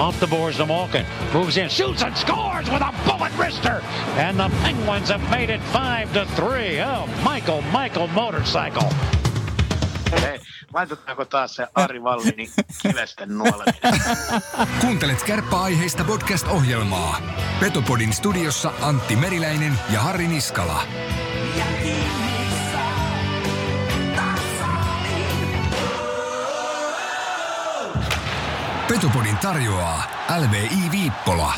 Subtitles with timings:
[0.00, 1.04] Off the boards to Malkin.
[1.34, 3.82] Moves in, shoots and scores with a bullet wrister.
[4.16, 6.80] And the Penguins have made it 5 to 3.
[6.80, 8.88] Oh, Michael, Michael motorcycle.
[10.10, 10.40] Hei,
[10.72, 12.50] laitetaanko taas se Ari Vallini
[12.82, 14.00] kivesten nuoleminen?
[14.80, 17.20] Kuuntelet kärppäaiheista podcast-ohjelmaa.
[17.60, 20.82] Petopodin studiossa Antti Meriläinen ja Harri Niskala.
[28.90, 30.02] Petopodin tarjoaa
[30.38, 31.54] LVI Viippola.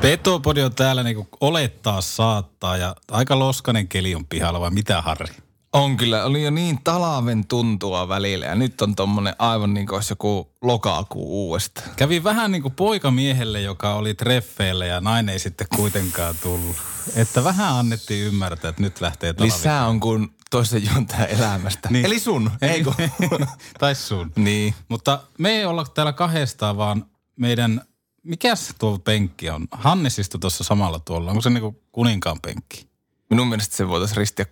[0.00, 5.34] Petopodi on täällä niinku olettaa saattaa ja aika loskanen keli on pihalla vai mitä Harri?
[5.72, 9.96] On kyllä, oli jo niin talaven tuntua välillä ja nyt on tommonen aivan niin kuin
[9.96, 11.82] olisi joku lokakuu uudesta.
[11.96, 16.76] Kävi vähän niin kuin poikamiehelle, joka oli treffeillä ja nainen ei sitten kuitenkaan tullut.
[17.16, 19.52] Että vähän annettiin ymmärtää, että nyt lähtee talvi.
[19.52, 21.88] Lisää on kuin toisen juontaja elämästä.
[21.90, 22.06] Niin.
[22.06, 22.92] Eli sun, eikö?
[23.80, 24.32] tai sun.
[24.36, 24.74] niin.
[24.88, 27.04] Mutta me ei olla täällä kahdestaan, vaan
[27.36, 27.80] meidän,
[28.22, 29.68] mikäs tuo penkki on?
[29.70, 31.30] Hannes istui tuossa samalla tuolla.
[31.30, 32.88] Onko se niinku kuninkaan penkki?
[33.30, 34.46] Minun mielestä se voitaisiin ristiä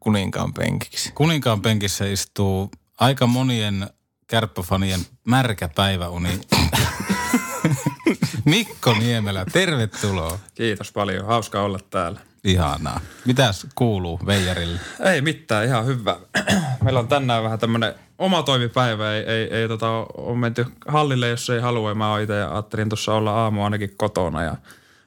[0.00, 1.12] kuninkaan penkiksi.
[1.12, 3.90] Kuninkaan penkissä istuu aika monien
[4.26, 6.40] kärppäfanien märkä päiväuni.
[8.44, 10.38] Mikko Niemelä, tervetuloa.
[10.54, 11.26] Kiitos paljon.
[11.26, 12.20] Hauska olla täällä.
[12.44, 13.00] Ihanaa.
[13.24, 14.80] Mitäs kuuluu Veijarille?
[15.00, 16.16] Ei mitään, ihan hyvä.
[16.84, 19.14] Meillä on tänään vähän tämmöinen oma toimipäivä.
[19.14, 21.94] Ei, ei, ei tota, ole menty hallille, jos ei halua.
[21.94, 24.56] Mä oon itse ajattelin tuossa olla aamu ainakin kotona ja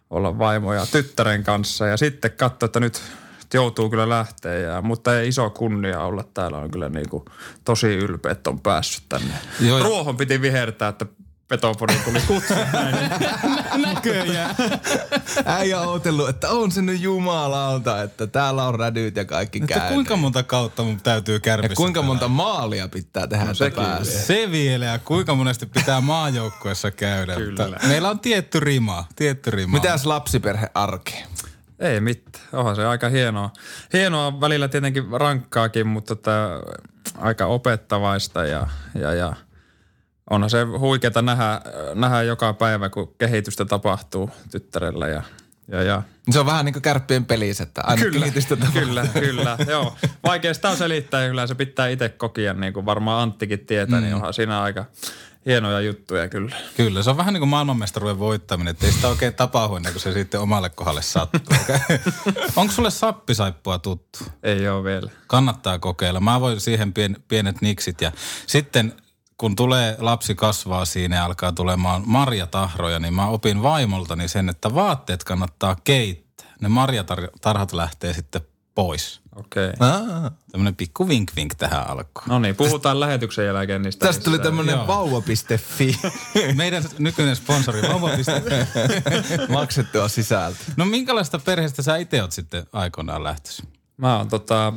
[0.09, 1.87] olla vaimo ja tyttären kanssa.
[1.87, 3.01] Ja sitten katsoa, että nyt
[3.53, 4.53] joutuu kyllä lähteä.
[4.53, 6.57] Ja, mutta ei iso kunnia olla täällä.
[6.57, 7.25] On kyllä niinku
[7.65, 9.33] tosi ylpeä, että on päässyt tänne.
[9.59, 11.05] Joo, Ruohon piti vihertää, että
[11.49, 12.53] Petopodi tuli kutsu.
[13.85, 14.55] Näköjään.
[15.45, 19.73] Äijä on odotellut, että on se nyt jumalauta, että täällä on rädyt ja kaikki Että
[19.73, 19.93] käynyt.
[19.93, 22.07] kuinka monta kautta mun täytyy ja kärpissä kuinka pelata?
[22.07, 24.21] monta maalia pitää tehdä, no, että sekin pääsee.
[24.21, 27.35] Se vielä ja kuinka monesti pitää maajoukkuessa käydä.
[27.35, 27.79] Kyllä.
[27.87, 29.73] Meillä on tietty rima, tietty rima.
[29.73, 31.23] Mitäs lapsiperhe arki?
[31.79, 32.45] Ei mitään.
[32.53, 33.49] Onhan se aika hienoa.
[33.93, 36.31] Hienoa välillä tietenkin rankkaakin, mutta tota,
[37.17, 39.33] aika opettavaista ja, ja, ja
[40.29, 41.61] onhan se huikeeta nähdä,
[41.95, 45.23] nähdä joka päivä, kun kehitystä tapahtuu tyttärellä ja,
[45.67, 48.81] ja, ja Se on vähän niin kuin kärppien pelissä, että aina kehitystä tapahtuu.
[48.81, 49.57] kyllä, kyllä.
[49.67, 49.95] Joo.
[50.23, 54.05] Vaikea sitä on selittää, kyllä se pitää itse kokia, niin kuin varmaan Anttikin tietää, mm.
[54.05, 54.85] niin onhan siinä aika
[55.45, 56.55] hienoja juttuja kyllä.
[56.77, 60.01] Kyllä, se on vähän niin kuin maailmanmestaruuden voittaminen, että ei sitä oikein tapahdu ennen kuin
[60.01, 61.57] se sitten omalle kohdalle sattuu.
[62.55, 64.19] Onko sulle sappisaippua tuttu?
[64.43, 65.11] Ei ole vielä.
[65.27, 66.19] Kannattaa kokeilla.
[66.19, 68.11] Mä voin siihen pien, pienet niksit ja
[68.47, 68.93] sitten
[69.39, 74.75] kun tulee lapsi kasvaa siinä ja alkaa tulemaan marjatahroja, niin mä opin vaimoltani sen, että
[74.75, 76.47] vaatteet kannattaa keittää.
[76.61, 78.41] Ne marjatarhat lähtee sitten
[78.75, 79.21] pois.
[79.35, 79.69] Okei.
[79.69, 79.89] Okay.
[79.89, 80.31] Ah.
[80.51, 82.25] Tämmöinen pikku vink vink tähän alkuun.
[82.27, 84.05] No niin, puhutaan lähetyksen jälkeen niistä.
[84.05, 84.87] Tästä tuli Joo.
[84.87, 85.99] vauva.fi
[86.55, 88.31] Meidän nykyinen sponsori vauva.fi.
[89.53, 90.59] maksettua sisältö.
[90.77, 93.67] No minkälaista perheestä sä itse oot sitten aikoinaan lähtöisin?
[93.97, 94.73] Mä oon tota,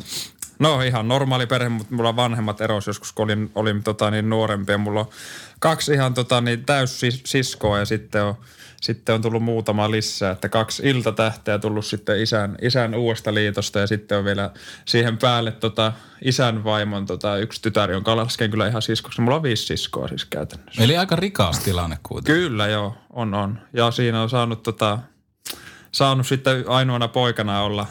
[0.62, 4.78] no ihan normaali perhe, mutta mulla vanhemmat eros joskus, kun olin, olin tota niin nuorempia.
[4.78, 5.08] Mulla on
[5.60, 8.34] kaksi ihan tota niin täyssiskoa ja sitten on,
[8.80, 13.86] sitten on tullut muutama lisää, että kaksi iltatähteä tullut sitten isän, isän uudesta liitosta ja
[13.86, 14.50] sitten on vielä
[14.84, 15.92] siihen päälle tota
[16.24, 19.20] isän vaimon tota yksi tytär, jonka lasken kyllä ihan siskoksi.
[19.20, 20.82] Mulla on viisi siskoa siis käytännössä.
[20.82, 22.42] Eli aika rikas tilanne kuitenkin.
[22.42, 23.58] Kyllä joo, on on.
[23.72, 24.98] Ja siinä on saanut tota,
[25.92, 27.86] saanut sitten ainoana poikana olla,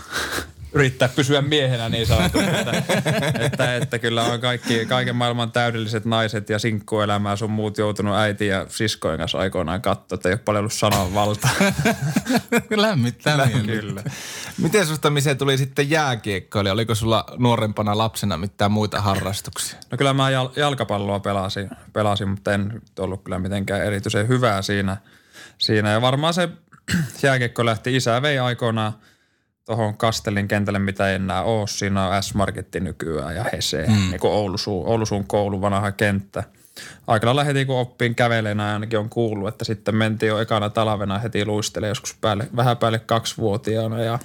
[0.74, 2.84] yrittää pysyä miehenä niin sanotusti, että,
[3.46, 8.48] että, että, kyllä on kaikki, kaiken maailman täydelliset naiset ja sinkkuelämää sun muut joutunut äiti
[8.48, 11.52] ja siskojen kanssa aikoinaan katsoa, että ei ole paljon ollut sananvaltaa.
[12.76, 13.68] Lämmittää mieli.
[13.68, 14.04] kyllä.
[14.58, 16.74] Miten susta Mise tuli sitten jääkiekkoilija?
[16.74, 19.80] Oliko sulla nuorempana lapsena mitään muita harrastuksia?
[19.92, 24.98] No kyllä mä jal- jalkapalloa pelasin, pelasin, mutta en ollut kyllä mitenkään erityisen hyvää siinä.
[25.58, 25.92] siinä.
[25.92, 26.50] Ja varmaan se
[27.24, 28.94] jääkiekko lähti, isä vei aikoinaan
[29.66, 31.68] tuohon Kastelin kentälle, mitä ei enää ole.
[31.68, 33.94] Siinä on S-Marketti nykyään ja Hese, mm.
[33.94, 36.44] niin kuin Oulusuun, Oulusuun koulu, vanha kenttä.
[37.08, 41.20] Aikana lähdettiin, kun oppiin kävelemään, ja ainakin on kuullut, että sitten mentiin jo ekana talvena
[41.20, 44.20] heti luistele joskus päälle, vähän päälle kaksivuotiaana ja,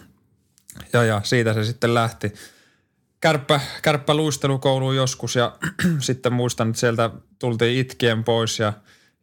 [0.92, 2.32] ja, ja siitä se sitten lähti
[3.20, 5.56] kärppä, kärppä luistelukouluun joskus ja
[5.98, 8.72] sitten muistan, että sieltä tultiin itkien pois ja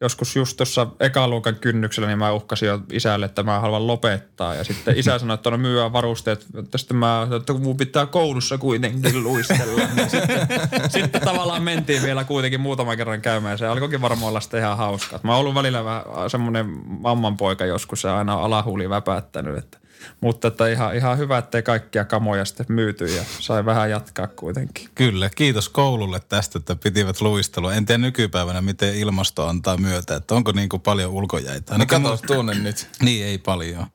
[0.02, 4.56] joskus just tuossa ekaluokan kynnyksellä, niin mä uhkasin jo isälle, että mä haluan lopettaa.
[4.56, 6.46] Ja sitten isä sanoi, että no myyä varusteet.
[6.54, 9.82] Mutta sitten mä että mun pitää koulussa kuitenkin luistella.
[9.96, 10.48] Niin sitten,
[10.88, 13.58] sitten tavallaan mentiin vielä kuitenkin muutaman kerran käymään.
[13.58, 15.20] Se alkoikin varmaan olla sitten ihan hauskaa.
[15.24, 19.83] Mä oon ollut välillä vähän semmoinen mammanpoika joskus ja aina alahuuli väpättänyt, että
[20.22, 24.90] mutta että ihan, ihan hyvä, ettei kaikkia kamoja sitten myyty ja sai vähän jatkaa kuitenkin.
[24.96, 27.74] Kyllä, kiitos koululle tästä, että pitivät luistelua.
[27.74, 31.78] En tiedä nykypäivänä, miten ilmasto antaa myötä, että onko niin kuin paljon ulkojäitä.
[31.78, 32.90] No kato tunne nyt.
[33.02, 33.88] Niin, ei paljon.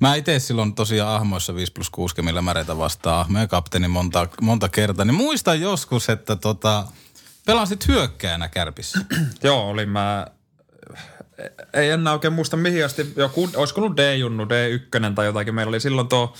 [0.00, 4.68] Mä itse silloin tosiaan ahmoissa 5 plus 6 millä märeitä vastaan ahmoja kapteeni monta, monta
[4.68, 5.04] kertaa.
[5.04, 6.86] Niin muistan joskus, että tota,
[7.46, 8.98] pelasit hyökkäänä kärpissä.
[9.42, 10.26] Joo, olin mä,
[11.72, 15.54] ei enää oikein muista mihin asti, joku, olisiko ollut D-junnu, D1 tai jotakin.
[15.54, 16.34] Meillä oli silloin tuo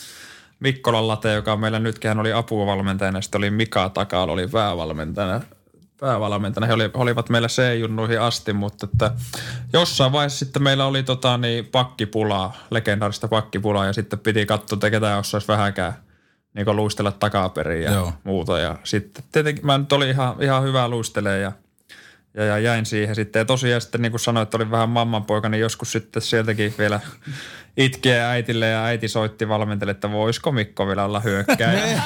[0.60, 5.40] Mikkolan late, joka meillä nytkin hän oli apuvalmentajana, sitten oli Mika Takal, oli päävalmentajana.
[6.00, 6.66] päävalmentajana.
[6.66, 9.10] He oli, olivat meillä C-junnuihin asti, mutta että
[9.72, 14.90] jossain vaiheessa sitten meillä oli tota, niin, pakkipulaa, legendaarista pakkipulaa ja sitten piti katsoa, että
[14.90, 15.94] ketään osaisi vähäkään
[16.54, 18.12] niin luistella takaperin ja Joo.
[18.24, 18.58] muuta.
[18.58, 21.52] Ja sitten tietenkin mä nyt olin ihan, ihan hyvä luistelee ja
[22.34, 23.40] ja, ja jäin siihen sitten.
[23.40, 27.00] Ja tosiaan sitten niin kuin sanoin, että olin vähän mammanpoika, niin joskus sitten sieltäkin vielä
[27.76, 31.73] itkeä äitille ja äiti soitti valmentelle, että voisiko Mikko vielä olla hyökkäjä.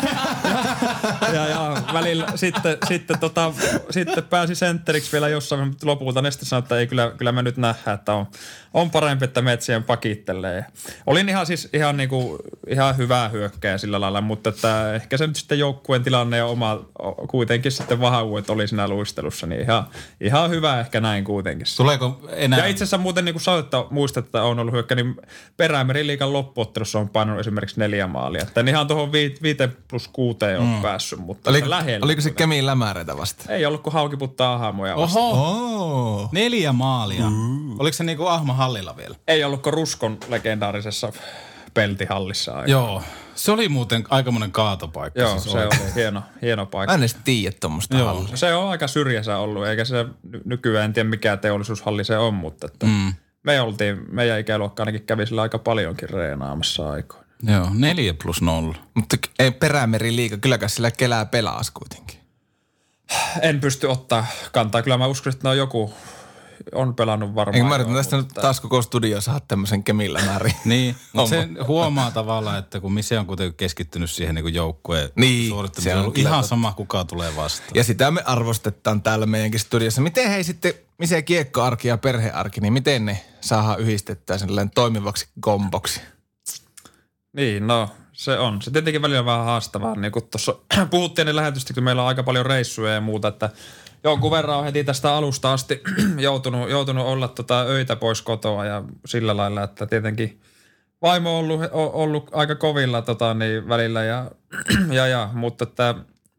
[1.34, 3.52] ja, ja välillä sitten, sitten, tota,
[3.90, 7.42] sitten pääsi sentteriksi vielä jossain, mutta lopulta ne sitten sanoi, että ei kyllä, kyllä me
[7.42, 8.26] nyt nähdään, että on,
[8.76, 10.64] on parempi, että metsien pakittelee.
[11.06, 12.38] Olin ihan siis ihan, niinku,
[12.68, 16.80] ihan hyvä hyökkäjä sillä lailla, mutta että ehkä se nyt sitten joukkueen tilanne ja oma
[17.28, 19.86] kuitenkin sitten vahvuudet oli siinä luistelussa, niin ihan,
[20.20, 21.66] ihan hyvä ehkä näin kuitenkin.
[21.76, 22.58] Tuleeko enää...
[22.58, 25.16] Ja itse asiassa muuten niin kuin sä että muistat, että on ollut hyökkä, niin
[25.56, 28.42] Perämeriliikan loppuottelussa on painanut esimerkiksi neljä maalia.
[28.42, 29.40] Että en ihan tuohon 5
[29.88, 30.82] plus 6 on mm.
[30.82, 32.04] päässyt, mutta Oliko, lähellä.
[32.04, 32.30] oliko se.
[32.30, 33.52] Kemiin lämäreitä vasta?
[33.52, 34.94] Ei ollut kuin haukiputtaa ahmoja.
[34.94, 35.46] Oho,
[35.76, 36.28] Oh.
[36.32, 37.26] neljä maalia.
[37.78, 39.16] Oliko se niinku Ahma hallilla vielä?
[39.28, 41.12] Ei ollut kuin Ruskon legendaarisessa
[41.74, 42.70] peltihallissa aika.
[42.70, 43.02] Joo.
[43.34, 45.20] Se oli muuten aikamoinen kaatopaikka.
[45.20, 45.82] Joo, siis se oikein.
[45.82, 46.94] oli hieno, hieno Mä paikka.
[46.94, 48.36] en edes tiedä tuommoista hallia.
[48.36, 52.34] Se on aika syrjässä ollut, eikä se ny- nykyään, en tiedä mikä teollisuushalli se on,
[52.34, 53.12] mutta että mm.
[53.42, 57.26] me oltiin, meidän ikäluokka ainakin kävi sillä aika paljonkin reenaamassa aikoina.
[57.42, 58.76] Joo, neljä plus nolla.
[58.94, 62.20] Mutta ei perämeri liika, kylläkään sillä kelää pelaas kuitenkin.
[63.42, 64.82] En pysty ottaa kantaa.
[64.82, 65.94] Kyllä mä uskon, että ne on joku,
[66.74, 67.54] on pelannut varmaan.
[67.56, 70.54] Eikö mä yritän tästä nyt mutta- taas koko studio saada tämmöisen Kemin lämärin?
[70.64, 75.48] Niin, mutta se huomaa tavallaan, että kun Mise on kuitenkin keskittynyt siihen niin joukkueen Niin,
[75.48, 76.48] suorittamiseen, se on ihan totta.
[76.48, 77.70] sama, kuka tulee vastaan.
[77.74, 80.00] Ja sitä me arvostetaan täällä meidänkin studiossa.
[80.00, 86.00] Miten hei sitten, missä kiekkoarki ja perhearki, niin miten ne saadaan yhdistettyä sellainen toimivaksi komboksi?
[87.36, 88.62] Niin, no se on.
[88.62, 89.94] Se tietenkin välillä on vähän haastavaa.
[89.94, 90.54] Niin kuin tuossa
[90.90, 93.50] puhuttiin niin lähetystä, kun meillä on aika paljon reissuja ja muuta, että
[94.04, 95.82] jonkun verran on heti tästä alusta asti
[96.18, 100.40] joutunut, joutunut olla tota öitä pois kotoa ja sillä lailla, että tietenkin
[101.02, 104.30] vaimo on ollut, on ollut aika kovilla tota, niin välillä ja,
[104.90, 105.94] ja, ja, mutta että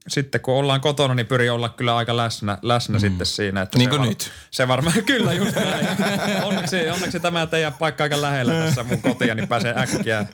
[0.08, 3.00] sitten kun ollaan kotona, niin pyrin olla kyllä aika läsnä, läsnä mm.
[3.00, 3.62] sitten siinä.
[3.62, 4.32] Että Niin se kuin var- nyt.
[4.52, 5.88] Se varmaan, kyllä just näin.
[6.44, 10.26] Onneksi, onneksi tämä teidän paikka aika lähellä tässä mun kotia, niin pääsee äkkiä,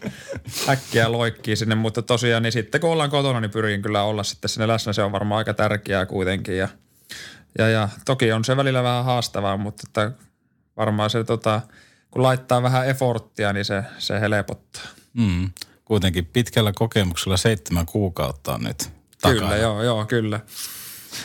[0.70, 1.76] äkkiä loikkiin sinne.
[1.76, 4.94] Mutta tosiaan, niin sitten kun ollaan kotona, niin pyrin kyllä olla sitten sinne läsnä.
[4.94, 6.58] Se on varmaan aika tärkeää kuitenkin.
[6.58, 6.68] Ja,
[7.58, 10.12] ja, ja toki on se välillä vähän haastavaa, mutta että
[10.78, 11.62] varmaan se tota,
[12.12, 14.84] kun laittaa vähän efforttia, niin se, se helpottaa.
[15.14, 15.50] Mm.
[15.86, 18.92] Kuitenkin pitkällä kokemuksella seitsemän kuukautta on nyt
[19.22, 19.42] takana.
[19.42, 20.40] Kyllä, joo, joo, kyllä.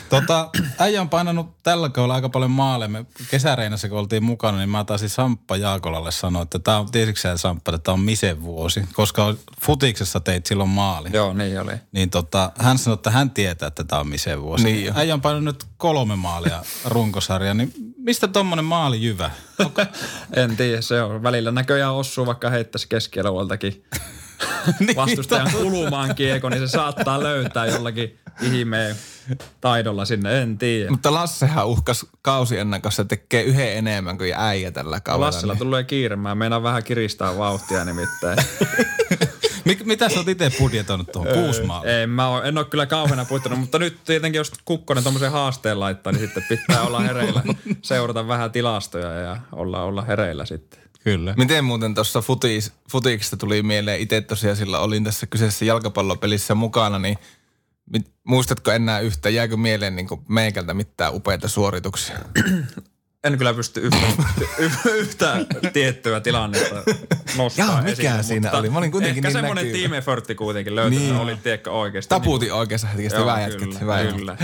[0.09, 0.49] Tota,
[0.79, 2.89] äijä on painanut tällä kaudella aika paljon maaleja.
[2.89, 7.21] Me kesäreinässä, kun oltiin mukana, niin mä taisin Samppa Jaakolalle sanoa, että tämä on, tiesitkö
[7.21, 11.09] sä, Samppa, että tämä on Misen vuosi, koska futiksessa teit silloin maali.
[11.13, 11.71] Joo, niin oli.
[11.91, 14.63] Niin tota, hän sanoi, että hän tietää, että tämä on Misen vuosi.
[14.63, 14.93] Niin jo.
[14.95, 19.31] Äijä on painanut nyt kolme maalia runkosarja, niin mistä tommonen maali jyvä?
[20.35, 21.23] En tiedä, se on.
[21.23, 23.83] Välillä näköjään osuu, vaikka heittäisi keskialueeltakin
[24.79, 28.95] Niin, vastustajan kulumaan kiekon, niin se saattaa löytää jollakin ihmeen
[29.61, 30.91] taidolla sinne, en tiedä.
[30.91, 35.25] Mutta Lassehan uhkas kausi ennen kanssa tekee yhden enemmän kuin äijä tällä kaudella.
[35.25, 38.37] Lassilla niin- tulee kiire, mä meinaan vähän kiristää vauhtia nimittäin.
[39.65, 41.33] Mik, mitä sä oot itse budjetoinut tuohon?
[41.33, 41.99] Kuusi maalia.
[41.99, 45.79] Ei, mä oon, en ole kyllä kauheana puittanut, mutta nyt tietenkin jos Kukkonen tuommoisen haasteen
[45.79, 47.43] laittaa, niin sitten pitää olla hereillä,
[47.81, 50.79] seurata vähän tilastoja ja olla, olla hereillä sitten.
[51.03, 51.33] Kyllä.
[51.37, 56.99] Miten muuten tuossa futis, futiksesta tuli mieleen, itse tosiaan sillä olin tässä kyseisessä jalkapallopelissä mukana,
[56.99, 57.17] niin
[58.23, 62.19] muistatko enää yhtä, jääkö mieleen niin meikältä mitään upeita suorituksia?
[63.23, 63.97] En kyllä pysty yhtä,
[65.01, 65.37] yhtä
[65.73, 66.75] tiettyä tilannetta
[67.37, 68.69] nostaa Jaa, mikä esille, siinä oli?
[68.69, 69.81] Mä olin kuitenkin Ehkä niin semmoinen näkyvä.
[69.81, 71.09] team effortti kuitenkin löytyi, Niin.
[71.11, 71.21] niin.
[71.21, 72.09] oli tiekkä oikeasti.
[72.09, 74.37] Tapuutin oikeassa hetkessä, Joo, hyvä kyllä, hyvä kyllä.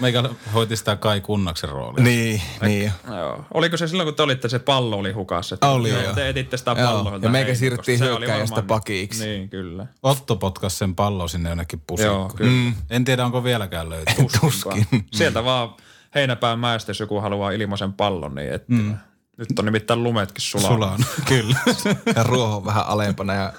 [0.00, 0.22] Meikä
[0.54, 2.04] hoiti sitä Kai Kunnaksen roolia.
[2.04, 2.92] Niin, niin.
[3.16, 3.44] Joo.
[3.54, 5.54] Oliko se silloin, kun te olitte, se pallo oli hukassa?
[5.54, 6.12] Että Oli, joo.
[6.14, 7.18] Te etitte sitä Joo, palloa.
[7.22, 7.52] ja meikä
[7.98, 9.26] hyökkääjästä varmaan- pakiksi.
[9.26, 9.86] Niin, kyllä.
[10.02, 12.20] Otto potkas sen pallon sinne jonnekin pusikkoon.
[12.20, 12.50] Joo, kyllä.
[12.50, 12.74] Mm.
[12.90, 14.32] En tiedä, onko vieläkään löytynyt.
[14.40, 14.86] Tuskin.
[15.12, 15.68] Sieltä vaan
[16.14, 18.96] heinäpään mäestä, jos joku haluaa ilmaisen pallon, niin etsiä.
[19.36, 20.72] Nyt on nimittäin lumetkin sulaa.
[20.72, 21.04] Sulaan.
[21.28, 21.58] Kyllä.
[22.16, 23.52] Ja ruoho on vähän alempana ja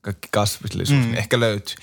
[0.00, 1.04] kaikki kasvillisuus, mm.
[1.04, 1.76] niin ehkä löytyy.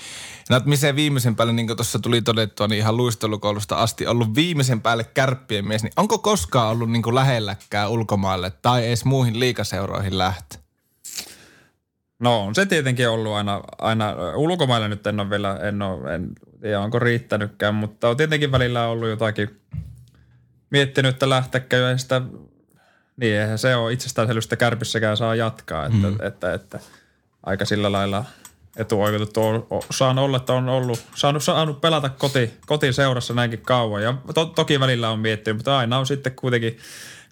[0.50, 4.80] No, missä viimeisen päälle, niin kuin tuossa tuli todettua, niin ihan luistelukoulusta asti ollut viimeisen
[4.80, 10.18] päälle kärppien mies, niin onko koskaan ollut niin kuin lähelläkään ulkomaille tai edes muihin liikaseuroihin
[10.18, 10.56] lähtö?
[12.18, 16.32] No on se tietenkin ollut aina, aina ulkomailla nyt en ole vielä, en, ole, en
[16.60, 19.60] tiedä onko riittänytkään, mutta on tietenkin välillä ollut jotakin
[20.70, 22.22] miettinyt, että lähtekö sitä,
[23.16, 26.12] niin eihän se ole itsestäänselvystä kärpissäkään saa jatkaa, että, mm.
[26.12, 26.80] että, että, että
[27.42, 28.24] aika sillä lailla
[28.76, 34.02] etuoikeutettu on, on, saan olla, että on ollut, saanut, saanut pelata koti, kotiseurassa näinkin kauan
[34.02, 36.78] ja to, toki välillä on miettinyt, mutta aina on sitten kuitenkin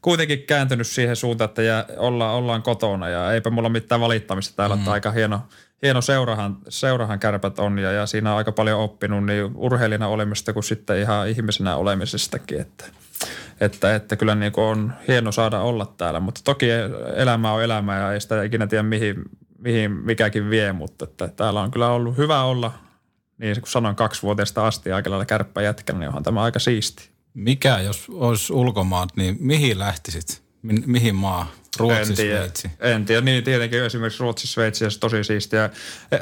[0.02, 4.76] kuitenkin kääntynyt siihen suuntaan, että jää, olla, ollaan kotona ja eipä mulla mitään valittamista täällä,
[4.76, 4.80] mm.
[4.80, 5.40] että aika hieno,
[5.82, 10.52] hieno seurahan, seurahan kärpät on ja, ja siinä on aika paljon oppinut niin urheilijana olemista
[10.52, 12.84] kuin sitten ihan ihmisenä olemisestakin, että,
[13.60, 16.66] että, että kyllä niin kuin on hieno saada olla täällä, mutta toki
[17.16, 19.24] elämä on elämä ja ei sitä ikinä tiedä mihin,
[19.58, 22.72] mihin mikäkin vie, mutta että täällä on kyllä ollut hyvä olla,
[23.38, 27.08] niin kuin sanoin, kaksivuotiaasta asti aika lailla kärppä jätkänä, niin onhan tämä aika siisti.
[27.34, 30.42] Mikä, jos olisi ulkomaat, niin mihin lähtisit?
[30.62, 31.52] Mi- mihin maa?
[31.78, 32.70] Ruotsi, en tiedä, Sveitsi?
[32.80, 35.70] En tiedä, niin tietenkin esimerkiksi Ruotsi, Sveitsi ja tosi siistiä.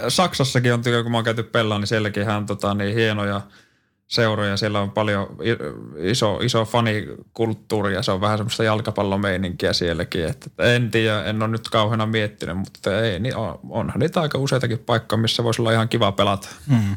[0.09, 3.41] Saksassakin on, kun mä oon käyty pellaan, niin sielläkin ihan tota, niin hienoja
[4.09, 4.57] seuroja.
[4.57, 5.27] Siellä on paljon
[5.99, 10.25] iso, iso fanikulttuuri ja se on vähän semmoista jalkapallomeininkiä sielläkin.
[10.25, 14.39] Että en tiedä, en ole nyt kauheana miettinyt, mutta ei, niin on, onhan niitä aika
[14.39, 16.49] useitakin paikkoja, missä voisi olla ihan kiva pelata.
[16.69, 16.97] Hmm.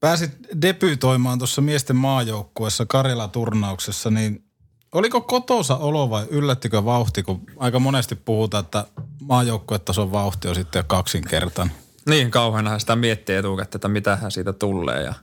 [0.00, 0.30] Pääsit
[0.62, 4.44] debyytoimaan tuossa miesten maajoukkuessa Karjala-turnauksessa, niin
[4.92, 8.84] oliko kotosa olo vai yllättikö vauhti, kun aika monesti puhutaan, että
[9.22, 11.76] maajoukkuetason vauhti on sitten kaksinkertainen?
[12.08, 15.14] Niin, kauheana sitä miettii etukäteen, että mitähän siitä tulee ja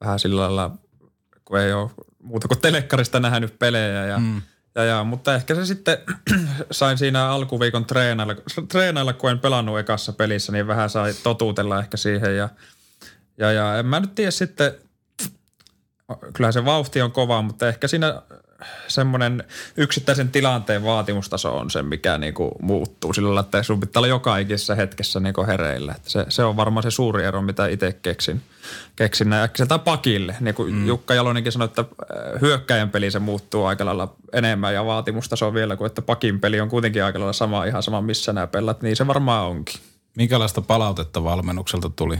[0.00, 0.70] vähän sillä lailla,
[1.44, 1.90] kun ei ole
[2.22, 4.42] muuta kuin telekkarista nähnyt pelejä ja mm.
[4.74, 5.98] Ja, ja, mutta ehkä se sitten
[6.70, 8.34] sain siinä alkuviikon treenailla,
[8.68, 12.48] treenailla, kun en pelannut ekassa pelissä, niin vähän sai totuutella ehkä siihen ja–
[13.38, 14.72] ja, ja en mä nyt tiedä sitten,
[16.34, 18.22] kyllä se vauhti on kova, mutta ehkä siinä
[18.88, 19.44] semmoinen
[19.76, 24.38] yksittäisen tilanteen vaatimustaso on se, mikä niinku muuttuu sillä lailla, että sun pitää olla joka
[24.38, 25.94] ikisessä hetkessä niinku hereillä.
[25.96, 28.42] Että se, se, on varmaan se suuri ero, mitä itse keksin,
[28.96, 30.36] keksin näin äkkiseltä pakille.
[30.40, 30.86] Niin kuin mm.
[30.86, 35.76] Jukka Jalonenkin sanoi, että äh, hyökkäjän peli se muuttuu aika lailla enemmän ja vaatimustaso vielä
[35.76, 38.96] kuin, että pakin peli on kuitenkin aika lailla sama, ihan sama missä nämä pelat, niin
[38.96, 39.80] se varmaan onkin.
[40.16, 42.18] Minkälaista palautetta valmennukselta tuli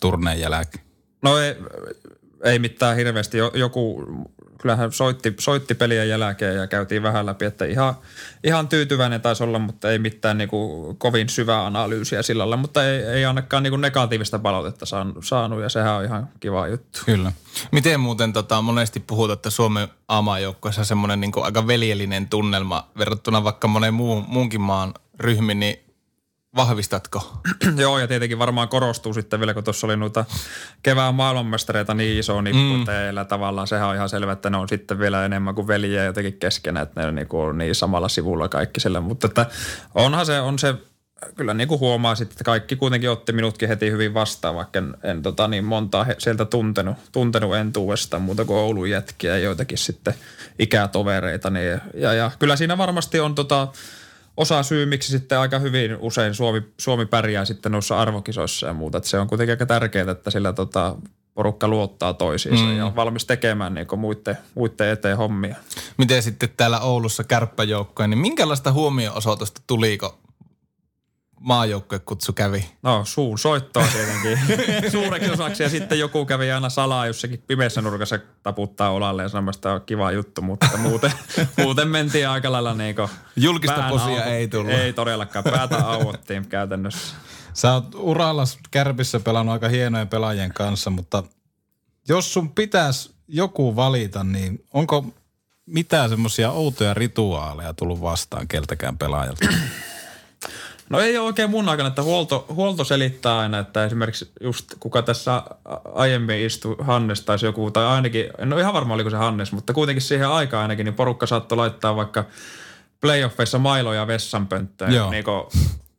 [0.00, 0.84] turneen jälkeen?
[1.22, 1.56] No ei,
[2.44, 3.38] ei mitään hirveästi.
[3.54, 4.04] Joku,
[4.58, 7.94] kyllähän soitti, soitti pelien jälkeen ja käytiin vähän läpi, että ihan,
[8.44, 12.88] ihan tyytyväinen taisi olla, mutta ei mitään niin kuin kovin syvää analyysiä sillä lailla, mutta
[12.88, 14.86] ei, ei ainakaan niin kuin negatiivista palautetta
[15.22, 17.00] saanut ja sehän on ihan kiva juttu.
[17.06, 17.32] Kyllä.
[17.72, 23.68] Miten muuten tota, monesti puhutaan, että Suomen aamajoukkoissa semmoinen niin aika veljellinen tunnelma verrattuna vaikka
[23.68, 25.87] monen muun, muunkin maan ryhmiin, niin
[26.58, 27.40] Vahvistatko?
[27.82, 30.24] Joo, ja tietenkin varmaan korostuu sitten vielä, kun tuossa oli noita
[30.82, 32.84] kevään maailmanmestareita niin iso nippu mm.
[32.84, 33.66] teillä tavallaan.
[33.66, 37.00] Sehän on ihan selvä, että ne on sitten vielä enemmän kuin veljiä jotenkin keskenään, että
[37.00, 39.00] ne on niin, kuin niin samalla sivulla kaikki sillä.
[39.00, 39.46] Mutta että
[39.94, 40.74] onhan se, on se
[41.36, 44.94] kyllä niin kuin huomaa sitten, että kaikki kuitenkin otti minutkin heti hyvin vastaan, vaikka en,
[45.02, 49.78] en tota niin montaa he, sieltä tuntenut, tuntenut entuudestaan muuta kuin Oulun jätkiä ja joitakin
[49.78, 50.14] sitten
[50.58, 51.50] ikätovereita.
[51.50, 53.68] Niin, ja, ja kyllä siinä varmasti on tota,
[54.38, 58.98] osa syy, miksi sitten aika hyvin usein Suomi, Suomi pärjää sitten noissa arvokisoissa ja muuta.
[58.98, 60.96] Että se on kuitenkin aika tärkeää, että sillä tota,
[61.34, 62.76] porukka luottaa toisiinsa mm.
[62.76, 65.56] ja on valmis tekemään niin muiden, muiden eteen hommia.
[65.96, 70.18] Miten sitten täällä Oulussa kärppäjoukkoja, niin minkälaista huomio-osoitusta tuliko
[71.40, 72.70] maajoukkuekutsu kävi?
[72.82, 74.38] No suun soittoa tietenkin
[74.92, 79.52] suureksi osaksi ja sitten joku kävi aina salaa jossakin pimeässä nurkassa taputtaa olalle ja sanoi,
[79.54, 81.12] että on kiva juttu, mutta muuten,
[81.62, 82.96] muuten mentiin aika lailla niin
[83.36, 84.72] Julkista posia ei tullut.
[84.72, 87.16] Ei todellakaan, päätä auottiin käytännössä.
[87.54, 91.22] Sä oot uralla kärpissä pelannut aika hienojen pelaajien kanssa, mutta
[92.08, 95.04] jos sun pitäisi joku valita, niin onko
[95.66, 99.48] mitään semmoisia outoja rituaaleja tullut vastaan keltäkään pelaajalta?
[100.90, 105.02] No ei ole oikein mun aikana, että huolto, huolto selittää aina, että esimerkiksi just kuka
[105.02, 105.42] tässä
[105.94, 110.02] aiemmin istui, Hannes tai joku, tai ainakin, ole ihan varma oliko se Hannes, mutta kuitenkin
[110.02, 112.24] siihen aikaan ainakin, niin porukka saattoi laittaa vaikka
[113.00, 115.42] playoffeissa mailoja vessanpönttöön, niin kuin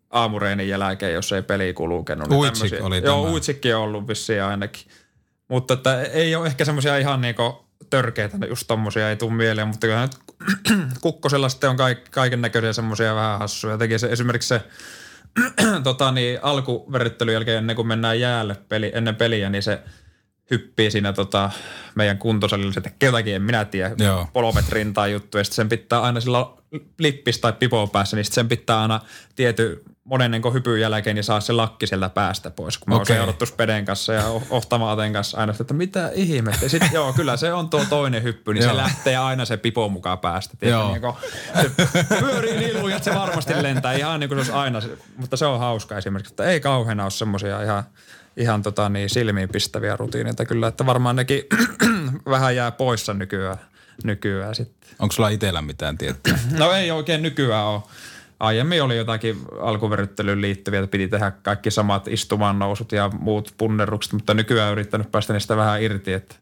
[0.09, 2.29] aamureinin jälkeen, jos ei peli kulkenut.
[2.29, 4.83] Niin Uitsik oli Joo, Uitsikki on ollut vissiin ainakin.
[5.47, 9.87] Mutta että ei ole ehkä semmoisia ihan niinku törkeitä, just tommosia ei tule mieleen, mutta
[9.87, 10.17] kyllä nyt
[11.01, 13.77] kukkosella sitten on kaik, kaiken näköisiä semmoisia vähän hassuja.
[13.77, 14.61] Teki se esimerkiksi se
[15.83, 19.79] tota niin, alkuverittelyn jälkeen ennen kuin mennään jäälle peli, ennen peliä, niin se
[20.51, 21.51] hyppii siinä tota,
[21.95, 24.27] meidän kuntosalilla, se tekee jotakin, en minä tiedä, Joo.
[24.33, 26.58] polvet rintaa juttu, ja sitten sen pitää aina sillä
[26.97, 28.99] lippis tai pipo päässä, niin sen pitää aina
[29.35, 32.77] tiety monennen hypyn jälkeen niin saa se lakki sieltä päästä pois.
[32.77, 33.15] Kun mä oon Okei.
[33.15, 36.69] seurattu Speden kanssa ja Oh- Ohtamaaten kanssa aina, että mitä ihmettä.
[36.69, 40.19] Sitten joo, kyllä se on tuo toinen hyppy, niin se lähtee aina se pipo mukaan
[40.19, 40.57] päästä.
[40.61, 40.91] Joo.
[40.91, 41.01] Niin
[42.09, 44.81] se pyörii niin että se varmasti lentää ihan niin kuin se olisi aina.
[45.17, 47.83] Mutta se on hauska esimerkiksi, että ei kauheena ole semmoisia ihan,
[48.37, 51.43] ihan tota niin, silmiin pistäviä rutiineita kyllä, että varmaan nekin
[52.29, 53.57] vähän jää poissa nykyään,
[54.03, 54.89] nykyään sitten.
[54.99, 56.39] Onko sulla itsellä mitään tiettyä?
[56.59, 57.81] No ei oikein nykyään ole.
[58.39, 64.13] Aiemmin oli jotakin alkuveryttelyyn liittyviä, että piti tehdä kaikki samat istumaan nousut ja muut punnerrukset,
[64.13, 66.35] mutta nykyään on yrittänyt päästä niistä vähän irti, että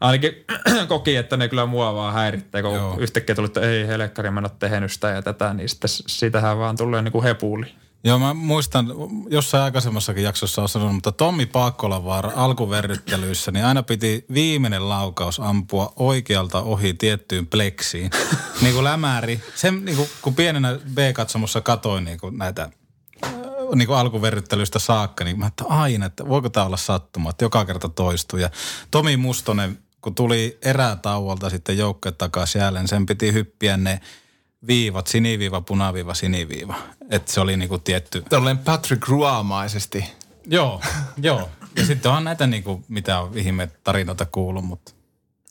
[0.00, 0.32] ainakin
[0.88, 2.96] koki, että ne kyllä mua vaan häiritsee, kun Joo.
[2.98, 6.58] yhtäkkiä tuli, että ei helkkari, mä en ole tehnyt sitä ja tätä, niin sitten siitähän
[6.58, 7.66] vaan tulee niin kuin hepuli.
[8.04, 8.86] Joo, mä muistan,
[9.30, 15.92] jossain aikaisemmassakin jaksossa on sanonut, mutta Tommi Paakkolavaara alkuverryttelyissä, niin aina piti viimeinen laukaus ampua
[15.96, 18.10] oikealta ohi tiettyyn pleksiin.
[18.62, 19.40] niin kuin lämäri.
[19.54, 22.70] Sen, niin kuin, kun pienenä B-katsomossa katoin niin kuin näitä
[23.74, 27.64] niin kuin alkuverryttelyistä saakka, niin mä että aina, että voiko tämä olla sattuma, että joka
[27.64, 28.38] kerta toistuu.
[28.38, 28.50] Ja
[28.90, 34.00] Tomi Mustonen, kun tuli erätauolta sitten joukkoja takaisin jälleen, sen piti hyppiä ne
[34.66, 36.74] viivat, siniviiva, punaviiva, siniviiva.
[37.10, 38.22] Että se oli niinku tietty.
[38.30, 40.04] Tolleen Patrick Ruamaisesti.
[40.46, 40.80] Joo,
[41.16, 41.48] joo.
[41.76, 44.92] Ja sitten on näitä niinku, mitä on ihme tarinoita kuullut, mutta,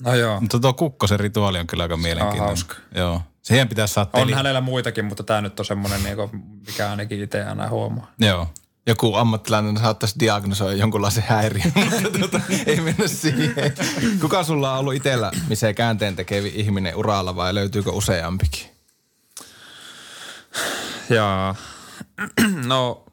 [0.04, 0.42] No joo.
[0.42, 2.46] mutta tuo Kukkosen rituaali on kyllä aika mielenkiintoinen.
[2.48, 2.75] hauska.
[2.96, 3.22] Joo.
[3.42, 6.30] Siihen pitäisi saada On hänellä muitakin, mutta tämä nyt on semmoinen, niin kuin,
[6.68, 8.12] mikä ainakin itse aina huomaa.
[8.20, 8.48] Joo.
[8.88, 13.74] Joku ammattilainen saattaisi diagnosoida jonkunlaisen häiriön, mutta tuota, ei mennä siihen.
[14.22, 18.78] Kuka sulla on ollut itsellä, missä käänteen tekevi ihminen uralla vai löytyykö useampikin?
[21.10, 21.56] Ja
[22.66, 23.06] no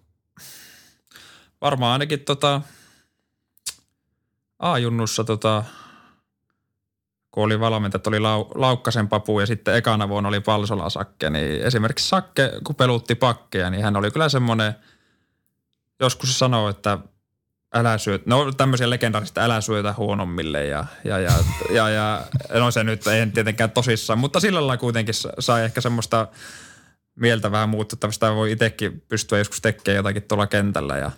[1.61, 2.61] varmaan ainakin tota
[4.59, 5.65] A-junnussa tota,
[7.31, 11.31] kun oli valmentaja, että oli lau, Laukkasen papu ja sitten ekana vuonna oli Palsola Sakke,
[11.31, 14.75] niin esimerkiksi Sakke, kun pelutti pakkeja, niin hän oli kyllä semmoinen,
[16.01, 16.99] joskus se sanoo, että
[17.75, 21.33] älä syö, no tämmöisiä legendaarista älä syötä huonommille ja, ja, ja,
[21.71, 22.25] ja, ja
[22.55, 26.29] no se nyt ei tietenkään tosissaan, mutta sillä lailla kuitenkin sa- sai ehkä semmoista
[27.17, 31.11] mieltä vähän muuttavasta voi itsekin pystyä joskus tekemään jotakin tuolla kentällä ja,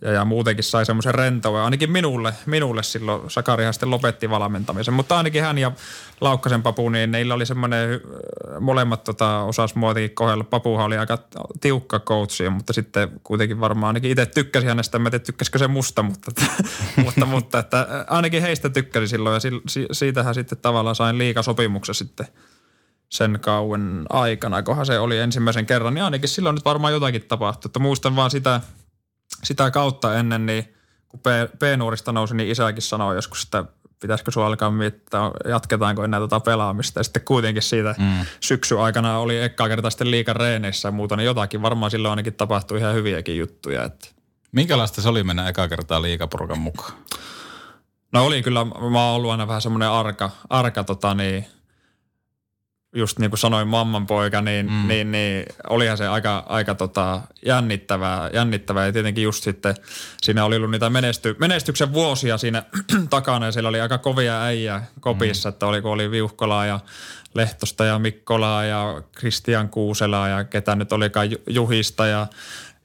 [0.00, 1.62] ja, ja muutenkin sai semmoisen rentouden.
[1.62, 5.72] Ainakin minulle, minulle silloin Sakarihan sitten lopetti valmentamisen, mutta ainakin hän ja
[6.20, 8.00] Laukkasen Papu, niin niillä oli semmoinen,
[8.60, 10.44] molemmat tota, osas muotikin kohdella.
[10.44, 11.18] Papuhan oli aika
[11.60, 16.02] tiukka coachi, mutta sitten kuitenkin varmaan ainakin itse tykkäsi hänestä, mä tiedä tykkäsikö se musta,
[16.02, 16.30] mutta,
[17.04, 22.26] mutta, mutta että ainakin heistä tykkäsi silloin ja si, siitähän sitten tavallaan sain liikasopimuksen sitten
[23.10, 27.68] sen kauan aikana, kunhan se oli ensimmäisen kerran, niin ainakin silloin nyt varmaan jotakin tapahtui.
[27.68, 28.60] Että muistan vaan sitä,
[29.44, 30.74] sitä kautta ennen, niin
[31.08, 33.64] kun P- P-nuorista nousi, niin isäkin sanoi joskus, että
[34.00, 37.00] pitäisikö sinua alkaa miettiä, jatketaanko enää tota pelaamista.
[37.00, 38.26] Ja sitten kuitenkin siitä mm.
[38.40, 42.34] syksy aikana oli ekkaa kertaa sitten liikan reeneissä ja muuta, niin jotakin varmaan silloin ainakin
[42.34, 43.84] tapahtui ihan hyviäkin juttuja.
[43.84, 44.08] Että.
[44.52, 46.92] Minkälaista se oli mennä eka kertaa liikaporukan mukaan?
[48.12, 51.46] No oli kyllä, mä oon ollut aina vähän semmoinen arka, arka tota niin,
[52.92, 54.88] just niin kuin sanoin mamman poika, niin, mm.
[54.88, 58.86] niin, niin olihan se aika, aika tota jännittävää, jännittävää.
[58.86, 59.74] Ja tietenkin just sitten
[60.22, 62.62] siinä oli ollut niitä menesty, menestyksen vuosia siinä
[63.10, 65.52] takana ja siellä oli aika kovia äijä kopissa, mm.
[65.52, 66.80] että oli, kun oli Viuhkolaa ja
[67.34, 72.26] Lehtosta ja Mikkolaa ja Kristian Kuuselaa ja ketä nyt olikaan Ju- Juhista ja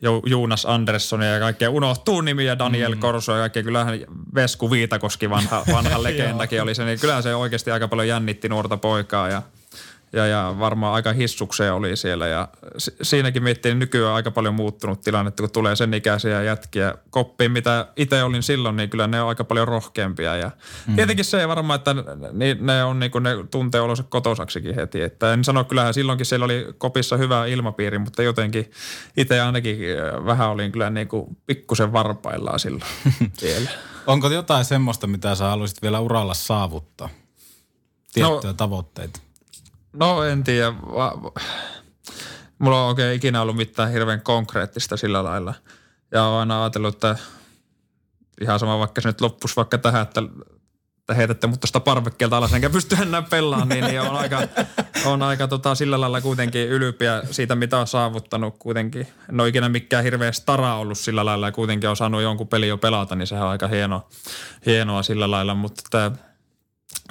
[0.02, 3.00] Ju- Juunas Anderssonia ja kaikkea unohtuu nimiä, Daniel mm.
[3.00, 3.64] Korso ja kaikkea.
[3.64, 4.00] Kyllähän
[4.36, 8.78] Vesku Viitakoski, vanha, vanha legendakin oli se, niin kyllähän se oikeasti aika paljon jännitti nuorta
[8.78, 9.42] poikaa ja
[10.16, 12.48] ja, ja varmaan aika hissukseen oli siellä ja
[12.78, 16.94] si- siinäkin miettii niin nykyään aika paljon muuttunut tilanne, että kun tulee sen ikäisiä jätkiä
[17.10, 20.52] koppiin, mitä itse olin silloin, niin kyllä ne on aika paljon rohkeampia ja
[20.88, 20.96] mm.
[20.96, 21.96] tietenkin se varmaan, että
[22.32, 26.26] ne, ne on niin kuin ne tuntee olonsa kotosaksikin heti, että en sano, kyllähän silloinkin
[26.26, 28.72] siellä oli kopissa hyvä ilmapiiri, mutta jotenkin
[29.18, 32.92] itse ainakin äh, vähän olin kyllä niin kuin pikkusen varpaillaan silloin
[33.42, 33.70] vielä.
[34.08, 37.10] Onko jotain semmoista, mitä sä haluaisit vielä uralla saavuttaa?
[38.14, 39.20] Tiettyjä no, tavoitteita.
[39.96, 40.74] No en tiedä.
[42.60, 45.54] Mulla on oikein ikinä ollut mitään hirveän konkreettista sillä lailla.
[46.12, 47.16] Ja olen aina ajatellut, että
[48.42, 50.22] ihan sama vaikka se nyt loppuisi vaikka tähän, että,
[51.00, 54.42] että heitätte mut tuosta parvekkeelta alas, enkä pysty enää pelaamaan, niin, niin on aika,
[55.06, 59.08] on aika tota, sillä lailla kuitenkin ylpeä siitä, mitä on saavuttanut kuitenkin.
[59.30, 62.68] En ole ikinä mikään hirveä stara ollut sillä lailla ja kuitenkin on saanut jonkun peli
[62.68, 64.08] jo pelata, niin sehän on aika hieno,
[64.66, 66.12] hienoa sillä lailla, mutta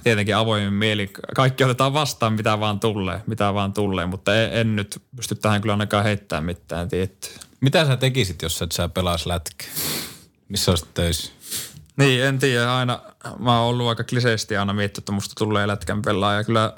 [0.03, 1.11] tietenkin avoimin mieli.
[1.35, 5.61] Kaikki otetaan vastaan, mitä vaan tulee, mitä vaan tulee, mutta en, en nyt pysty tähän
[5.61, 7.33] kyllä ainakaan heittämään mitään tiettyä.
[7.61, 9.65] Mitä sä tekisit, jos et sä pelaas lätkä?
[10.49, 11.33] Missä olisit töissä?
[11.97, 12.77] Niin, en tiedä.
[12.77, 13.01] Aina,
[13.39, 16.45] mä oon ollut aika kliseisesti aina miettinyt, että musta tulee lätkän pelaaja.
[16.45, 16.73] Kyllä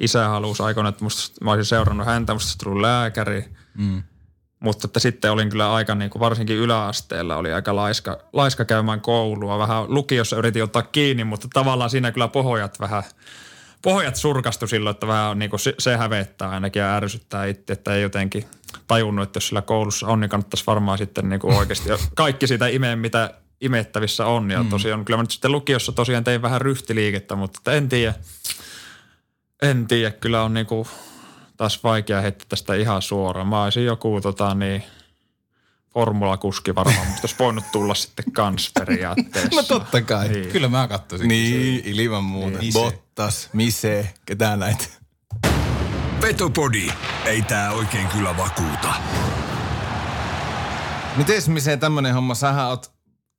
[0.00, 3.44] isä halusi aikoina, että musta, mä olisin seurannut häntä, musta tullut lääkäri.
[3.74, 4.02] Mm.
[4.60, 9.00] Mutta että sitten olin kyllä aika, niin kuin varsinkin yläasteella, oli aika laiska, laiska käymään
[9.00, 9.58] koulua.
[9.58, 13.02] Vähän lukiossa yritin ottaa kiinni, mutta tavallaan siinä kyllä pohjat vähän,
[13.82, 17.94] pohjat surkastu silloin, että vähän niin kuin se, se hävettää ainakin ja ärsyttää itse, että
[17.94, 18.44] ei jotenkin
[18.88, 22.66] tajunnut, että jos sillä koulussa on, niin kannattaisi varmaan sitten niin kuin oikeasti kaikki sitä
[22.66, 24.50] imeen, mitä imettävissä on.
[24.50, 28.14] Ja tosiaan kyllä mä nyt sitten lukiossa tosiaan tein vähän ryhtiliikettä, mutta en tiedä,
[29.62, 30.88] en tiedä, kyllä on niin kuin
[31.56, 33.48] taas vaikea heittää tästä ihan suoraan.
[33.48, 34.82] Mä olisin joku tota niin,
[35.88, 39.56] formulakuski varmaan, mutta olisi voinut tulla sitten kans periaatteessa.
[39.56, 40.28] No totta kai.
[40.28, 40.48] Niin.
[40.48, 41.28] Kyllä mä katsoisin.
[41.28, 42.58] Niin, ilman muuta.
[42.58, 42.72] Niin.
[42.72, 44.84] Bottas, Mise, ketään näitä.
[46.20, 46.88] Petopodi.
[47.24, 48.94] Ei tää oikein kyllä vakuuta.
[51.16, 52.95] Mites Mise tämmönen homma, sähän oot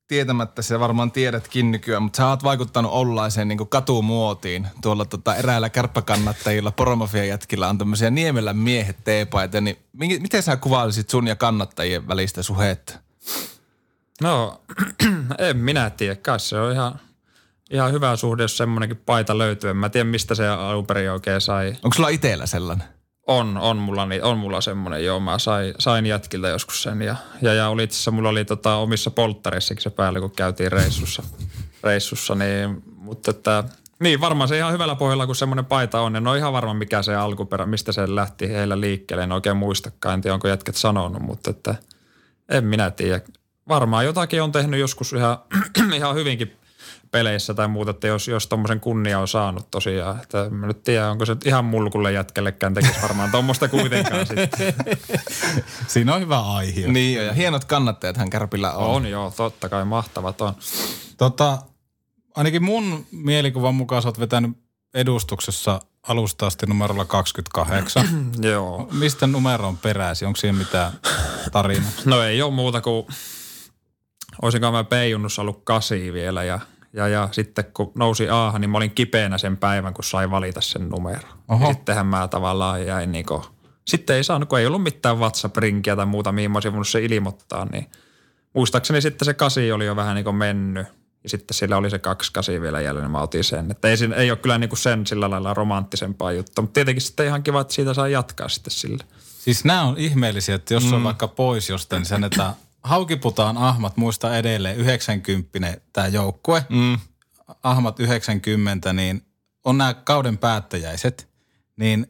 [0.08, 4.66] tietämättä, sä varmaan tiedätkin nykyään, mutta sä oot vaikuttanut ollaiseen niin katumuotiin.
[4.82, 10.56] Tuolla tota, eräillä kärppäkannattajilla, poromafia jätkillä on tämmöisiä Niemelän miehet teepaita, niin mi- miten sä
[10.56, 12.98] kuvailisit sun ja kannattajien välistä suhetta?
[14.20, 14.60] No,
[15.48, 16.16] en minä tiedä.
[16.16, 17.00] Kai se on ihan,
[17.70, 19.70] ihan hyvä suhde, jos semmoinenkin paita löytyy.
[19.70, 21.68] En mä tiedä, mistä se alun perin oikein sai.
[21.82, 22.97] Onko sulla itellä sellainen?
[23.28, 25.20] On, on mulla, niin, on mulla semmoinen, joo.
[25.20, 27.02] Mä sain, sain jätkiltä joskus sen.
[27.02, 31.22] Ja, ja, ja oli itse mulla oli tota, omissa polttareissakin se päällä, kun käytiin reissussa.
[31.84, 33.64] reissussa niin, mutta että,
[34.00, 36.16] niin varmaan se ihan hyvällä pohjalla, kun semmoinen paita on.
[36.16, 39.24] En ole ihan varma, mikä se alkuperä, mistä se lähti heillä liikkeelle.
[39.24, 41.74] En oikein muistakaan, en tiedä, onko jätket sanonut, mutta että
[42.48, 43.20] en minä tiedä.
[43.68, 45.38] Varmaan jotakin on tehnyt joskus ihan,
[45.96, 46.57] ihan hyvinkin
[47.10, 50.22] peleissä tai muuta, että jos, jos tommosen kunnia on saanut tosiaan.
[50.22, 54.48] Että mä nyt tiedä, onko se ihan mulkulle jätkellekään tekisi varmaan tuommoista kuitenkaan sitten.
[55.86, 56.88] Siinä on hyvä aihe.
[56.88, 58.96] Niin, ja hienot kannattajat hän Kärpillä on.
[58.96, 60.54] On joo, totta kai mahtavat on.
[61.16, 61.58] Tota,
[62.34, 64.50] ainakin mun mielikuvan mukaan sä oot vetänyt
[64.94, 68.08] edustuksessa alusta asti numerolla 28.
[68.50, 68.88] Joo.
[68.92, 70.28] Mistä numero on peräisin?
[70.28, 70.92] Onko siinä mitään
[71.52, 71.90] tarinaa?
[72.04, 73.06] No ei ole muuta kuin,
[74.42, 76.60] olisinkaan mä peijunnussa ollut kasi vielä ja,
[76.92, 80.60] ja, ja sitten kun nousi aahan, niin mä olin kipeänä sen päivän, kun sai valita
[80.60, 81.28] sen numero.
[81.48, 81.66] Oho.
[81.66, 83.44] Ja sittenhän mä tavallaan jäin niinku,
[83.84, 87.04] sitten ei saanut, kun ei ollut mitään WhatsApp-rinkiä tai muuta, mihin mä olisin voinut se
[87.04, 87.86] ilmoittaa, niin
[88.54, 90.86] muistaakseni sitten se kasi oli jo vähän niin kuin mennyt.
[91.22, 93.70] Ja sitten sillä oli se kaksi kasi vielä jäljellä, niin mä otin sen.
[93.70, 96.62] Että ei, ei ole kyllä niin kuin sen sillä lailla romanttisempaa juttu.
[96.62, 99.04] Mutta tietenkin sitten ihan kiva, että siitä saa jatkaa sitten sillä.
[99.38, 100.92] Siis nämä on ihmeellisiä, että jos mm.
[100.92, 106.66] on vaikka pois jostain, niin sanotaan, Haukiputaan Ahmat, muista edelleen 90 tämä joukkue.
[106.68, 106.98] Mm.
[107.62, 109.26] Ahmat 90, niin
[109.64, 111.28] on nämä kauden päättäjäiset.
[111.76, 112.06] Niin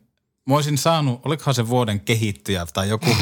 [0.49, 3.07] mä olisin saanut, olikohan se vuoden kehittyjä tai joku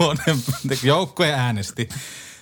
[0.00, 0.38] vuoden
[0.82, 1.88] joukkue äänesti.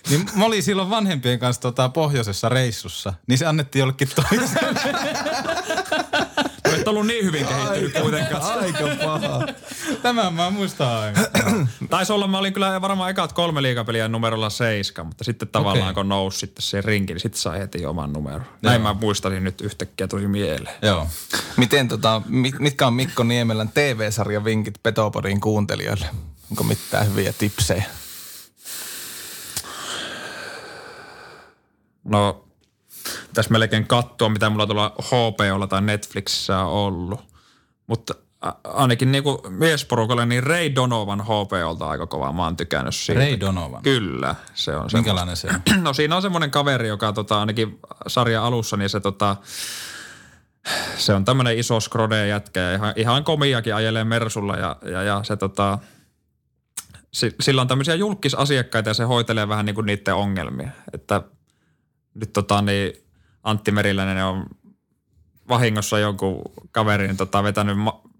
[0.09, 4.79] Niin mä olin silloin vanhempien kanssa tota, pohjoisessa reissussa, niin se annettiin jollekin toiselle.
[6.89, 8.59] Ollut niin hyvin kehittynyt kuitenkaan.
[8.59, 9.45] Aika paha.
[10.01, 11.19] Tämän mä muistan aina.
[11.89, 15.93] Taisi olla, mä olin kyllä varmaan ekat kolme liikapeliä numerolla seiska, mutta sitten tavallaan Okei.
[15.93, 18.45] kun nousi sitten se rinki, niin sitten sai heti oman numeron.
[18.61, 20.75] Näin mä muistelin nyt yhtäkkiä tuli mieleen.
[20.81, 21.07] Joo.
[21.57, 26.05] Miten tota, mit- mitkä on Mikko Niemelän TV-sarjan vinkit Petopodin kuuntelijoille?
[26.51, 27.83] Onko mitään hyviä tipsejä?
[32.03, 32.45] No,
[33.33, 37.21] tässä melkein katsoa, mitä mulla tuolla HBOlla tai Netflixissä on ollut.
[37.87, 38.13] Mutta
[38.63, 42.33] ainakin niinku miesporukalle, niin Ray Donovan HBOlta aika kova.
[42.33, 43.21] Mä oon tykännyt siitä.
[43.21, 43.83] Ray Donovan.
[43.83, 45.83] Kyllä, se on Minkälainen se on?
[45.83, 49.35] No siinä on semmoinen kaveri, joka tota, ainakin sarjan alussa, niin se tota,
[50.97, 55.23] se on tämmöinen iso skrode jätkä ja ihan, ihan komiakin ajelee Mersulla ja, ja, ja
[55.23, 55.79] se tota,
[57.13, 60.69] si- sillä on tämmöisiä julkisasiakkaita ja se hoitelee vähän niin kuin niiden ongelmia.
[60.93, 61.21] Että
[62.13, 62.93] nyt tota niin
[63.43, 64.45] Antti Meriläinen on
[65.49, 67.77] vahingossa jonkun kaverin tota, vetänyt,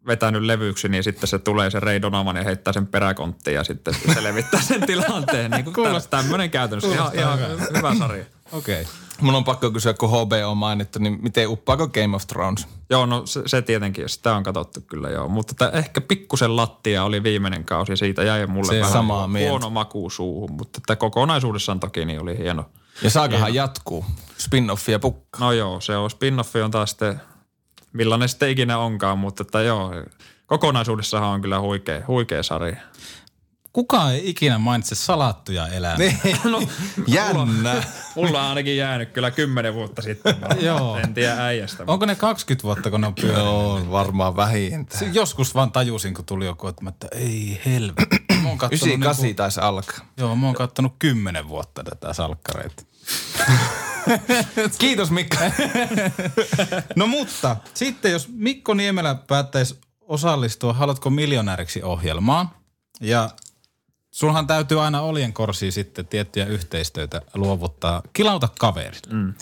[0.08, 3.94] vetänyt levyksi, niin sitten se tulee se Ray Donovan ja heittää sen peräkonttiin ja sitten
[4.14, 5.52] se levittää sen tilanteen.
[5.52, 6.94] Niin Kuulostaa- tämmöinen käytännössä.
[6.96, 7.40] Ihan, ihan
[7.78, 8.26] hyvä sarja.
[8.52, 8.82] Okei.
[8.82, 8.94] Okay.
[9.22, 12.68] Mun on pakko kysyä, kun HB on mainittu, niin miten uppaako Game of Thrones?
[12.90, 15.28] Joo, no se, se tietenkin, sitä on katsottu kyllä joo.
[15.28, 19.28] Mutta että ehkä pikkusen lattia oli viimeinen kausi, siitä jäi mulle Se vähän samaa huono
[19.34, 19.70] mieltä.
[19.70, 20.52] maku suuhun.
[20.52, 22.66] Mutta että kokonaisuudessaan toki niin oli hieno.
[23.02, 24.06] Ja saakahan jatkuu.
[24.42, 25.40] Spin-offi ja pukka.
[25.40, 27.22] No joo, se on spin-offi on taas sitten,
[27.94, 29.92] millainen sitten ikinä onkaan, mutta että joo,
[30.46, 32.76] kokonaisuudessahan on kyllä huikea, huikea sarja.
[33.74, 36.18] Kuka ei ikinä mainitse salattuja eläimiä?
[36.44, 36.62] No,
[37.08, 37.84] Jännä.
[38.16, 40.36] mulla on ainakin jäänyt kyllä kymmenen vuotta sitten.
[40.62, 40.98] Joo.
[40.98, 41.84] En tiedä äijästä.
[41.88, 43.44] Onko ne 20 vuotta, kun ne on pyörinyt?
[43.44, 45.00] Joo, varmaan vähintään.
[45.00, 48.18] Se Joskus vaan tajusin, kun tuli joku, että, mä, että ei helvetti.
[48.42, 50.00] Mä oon kattonut 98 niinku, taisi alkaa.
[50.18, 52.84] Joo, mä oon kattonut kymmenen vuotta tätä salkkareita.
[54.80, 55.36] Kiitos Mikko.
[56.96, 62.50] No mutta, sitten jos Mikko Niemelä päättäisi osallistua Haluatko miljonääriksi ohjelmaan.
[63.02, 63.30] Ja
[64.12, 68.02] sunhan täytyy aina oljenkorsiin sitten tiettyjä yhteistyötä luovuttaa.
[68.14, 69.08] Kilauta kaverit.
[69.12, 69.34] Mm.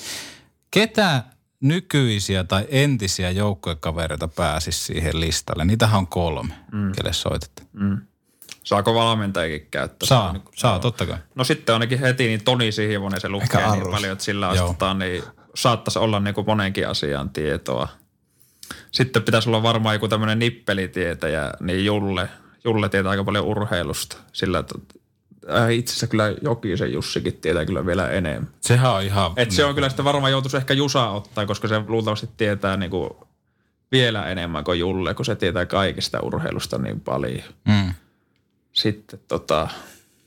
[0.71, 1.23] Ketä
[1.59, 5.65] nykyisiä tai entisiä joukkuekavereita pääsisi siihen listalle?
[5.65, 6.91] Niitähän on kolme, mm.
[6.91, 7.63] kelle soitatte.
[8.67, 10.07] Saako valmentajakin käyttää?
[10.07, 11.17] Saa, Niin, saa, totta kai.
[11.35, 14.65] No sitten ainakin heti niin Toni Sihvonen se lukee niin paljon, että sillä Joo.
[14.65, 15.23] astutaan, niin
[15.55, 17.87] saattaisi olla niin kuin monenkin asian tietoa.
[18.91, 22.29] Sitten pitäisi olla varmaan joku tämmöinen nippelitietäjä, niin Julle,
[22.63, 24.17] Julle tietää aika paljon urheilusta.
[24.33, 24.75] Sillä että
[25.55, 28.49] äh, itse asiassa kyllä Jokisen Jussikin tietää kyllä vielä enemmän.
[28.61, 29.31] Sehän on ihan...
[29.35, 32.91] Et se on kyllä sitten varmaan joutuisi ehkä Jusa ottaa, koska se luultavasti tietää niin
[32.91, 33.09] kuin
[33.91, 37.43] vielä enemmän kuin Julle, kun se tietää kaikista urheilusta niin paljon.
[37.67, 37.93] Mm.
[38.77, 39.67] Sitten tota,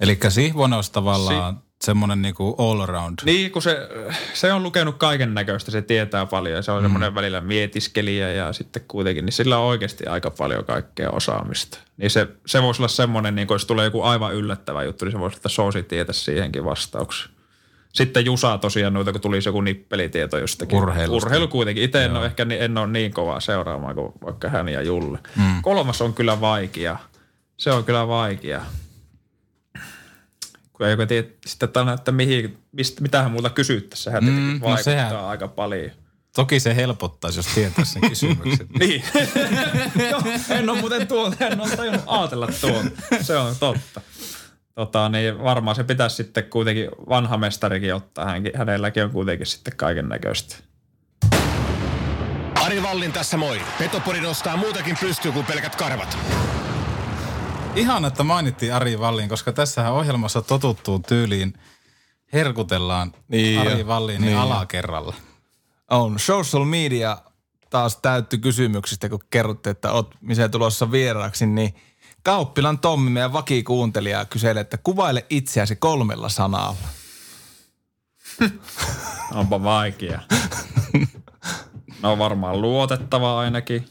[0.00, 3.18] Eli Sihvonen olisi tavallaan si- semmoinen niinku all around.
[3.24, 3.88] Niin, kun se,
[4.34, 6.84] se on lukenut kaiken näköistä, se tietää paljon ja se on mm.
[6.84, 11.78] semmoinen välillä mietiskelijä ja sitten kuitenkin, niin sillä on oikeasti aika paljon kaikkea osaamista.
[11.96, 15.12] Niin se, se voisi olla semmoinen, niin kun jos tulee joku aivan yllättävä juttu, niin
[15.12, 17.30] se voisi olla, että Soosi tietä siihenkin vastauksen.
[17.92, 20.78] Sitten Jusa tosiaan noita, kun tulisi joku nippelitieto jostakin.
[20.78, 21.26] Urheilusta.
[21.26, 21.84] Urheilu kuitenkin.
[21.84, 25.18] Itse en ole ehkä ni, en ole niin kovaa seuraamaan kuin vaikka hän ja Julle.
[25.36, 25.62] Mm.
[25.62, 26.98] Kolmas on kyllä vaikea.
[27.60, 28.60] Se on kyllä vaikea.
[30.72, 34.04] Kun ei oikein tiedä sitten, että, että mihin, mistä, mitähän muuta kysyttäisiin.
[34.04, 35.90] Sehän Mm, no vaikuttaa sehän- aika paljon.
[36.36, 38.66] Toki se helpottaisi, jos tietäisi sen kysymyksen.
[38.78, 39.04] Niin.
[40.10, 42.90] Joo, en ole muuten tuon, en ole tajunnut ajatella tuon.
[43.22, 44.00] Se on totta.
[44.74, 48.24] Tota, niin varmaan se pitäisi sitten kuitenkin vanha mestarikin ottaa.
[48.24, 50.56] Hänkin, hänelläkin on kuitenkin sitten kaiken näköistä.
[52.54, 53.60] Ari Vallin tässä moi.
[53.78, 56.18] Petopori nostaa muutakin pystyyn kuin pelkät karvat.
[57.76, 61.54] Ihan, että mainittiin Ari Vallin, koska tässähän ohjelmassa totuttuu tyyliin
[62.32, 63.86] herkutellaan Niin Ari jo.
[63.86, 65.14] Vallinin Niin alakerralla.
[65.90, 66.18] On.
[66.18, 67.18] Social media
[67.70, 71.74] taas täytty kysymyksistä, kun kerrotte, että oot missä tulossa vieraaksi, niin
[72.22, 76.76] Kauppilan Tommi, meidän vakikuuntelija, kyselee, että kuvaile itseäsi kolmella sanalla.
[79.34, 80.20] Onpa vaikea.
[82.02, 83.88] No varmaan luotettava ainakin.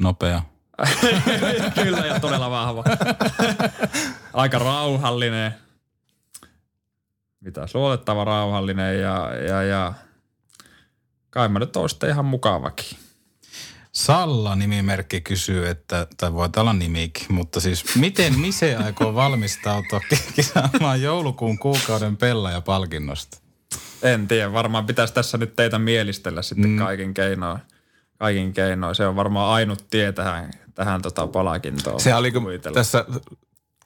[0.00, 0.42] Nopea.
[1.82, 2.84] Kyllä ja todella vahva.
[4.32, 5.54] Aika rauhallinen.
[7.40, 9.94] Mitä luotettava, rauhallinen ja, ja, ja
[11.30, 12.98] kai mä nyt oon sitten ihan mukavakin.
[13.92, 20.00] Salla-nimimerkki kysyy, että, tai voi olla nimikin, mutta siis miten Mise aikoo valmistautua
[20.36, 23.38] kisaamaan joulukuun kuukauden pelaaja-palkinnosta?
[24.02, 26.78] En tiedä, varmaan pitäisi tässä nyt teitä mielistellä sitten mm.
[26.78, 27.58] kaikin keinoin.
[28.18, 28.94] Kaikin keinoin.
[28.94, 32.00] Se on varmaan ainut tie tähän, tähän tota palkintoon.
[32.00, 32.74] Se oli kun Kuvitella.
[32.74, 33.04] tässä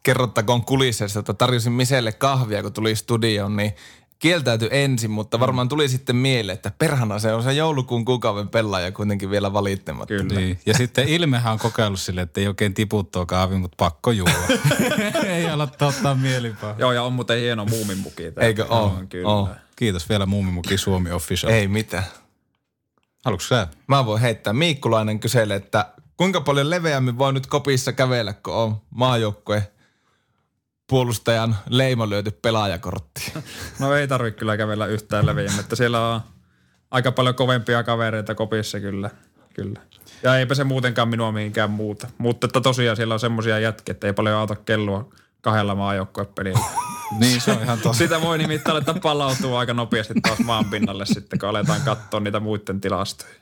[0.03, 3.73] kerrottakoon kulisseissa, että tarjosin Miselle kahvia, kun tuli studioon, niin
[4.19, 8.93] kieltäytyi ensin, mutta varmaan tuli sitten mieleen, että perhana se on se joulukuun kuukauden pelaaja
[8.93, 10.15] kuitenkin vielä valittamatta.
[10.15, 10.41] Kyllä.
[10.41, 10.61] Niin.
[10.67, 14.33] Ja sitten Ilmehän on kokeillut sille, että ei oikein tipu tuo kahvi, mutta pakko juoda.
[15.27, 16.75] ei ala ottaa mielipahaa.
[16.79, 18.31] Joo, ja on muuten hieno muuminmuki.
[18.31, 18.45] tää.
[18.45, 18.85] Eikö oo?
[18.85, 19.29] On, Kyllä.
[19.29, 19.49] Oo.
[19.77, 21.53] Kiitos vielä Muumimuki Suomi Official.
[21.53, 22.05] Ei mitään.
[23.25, 23.69] Haluatko sä?
[23.87, 24.53] Mä voin heittää.
[24.53, 29.73] Miikkulainen kyselee, että kuinka paljon leveämmin voi nyt kopissa kävellä, kun on maajoukkue
[30.87, 33.33] puolustajan leima lyöty pelaajakortti.
[33.81, 36.21] No ei tarvitse kyllä kävellä yhtään leviä, että siellä on
[36.91, 39.11] aika paljon kovempia kavereita kopissa kyllä.
[39.55, 39.81] kyllä.
[40.23, 42.09] Ja eipä se muutenkaan minua mihinkään muuta.
[42.19, 45.09] Mutta että tosiaan siellä on semmoisia jätkiä, että ei paljon auta kellua
[45.41, 46.61] kahdella maajoukkuepelillä.
[47.19, 47.99] Niin, se on ihan tosi.
[47.99, 52.41] Sitä voi nimittäin että palautuu aika nopeasti taas maan pinnalle sitten, kun aletaan katsoa niitä
[52.41, 53.35] muiden tilastoja.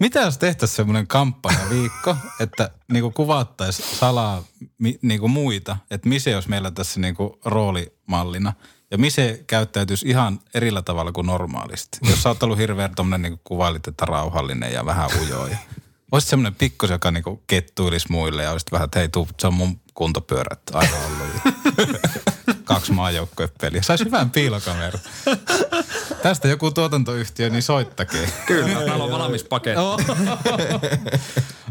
[0.00, 4.42] Mitä jos tehtäisiin semmoinen kampanjaviikko, että niinku kuvattaisiin salaa
[4.78, 8.52] mi, niinku muita, että Mise olisi meillä tässä niinku roolimallina
[8.90, 11.98] ja Mise käyttäytyisi ihan erillä tavalla kuin normaalisti.
[12.10, 15.56] Jos sä oot ollut hirveän tommonen niinku kuvailit, että rauhallinen ja vähän ujo ja
[16.12, 19.54] Olisit semmoinen pikkus, joka niinku kettuilisi muille ja olisit vähän, että hei, tuu, se on
[19.54, 21.28] mun kuntopyörä, että aina ollut.
[22.68, 23.82] Kaksi maajoukkuepeliä.
[23.82, 25.00] Saisi hyvän piilokameran.
[26.22, 28.28] Tästä joku tuotantoyhtiö, niin soittakee.
[28.46, 29.80] Kyllä, täällä on valmis paketti.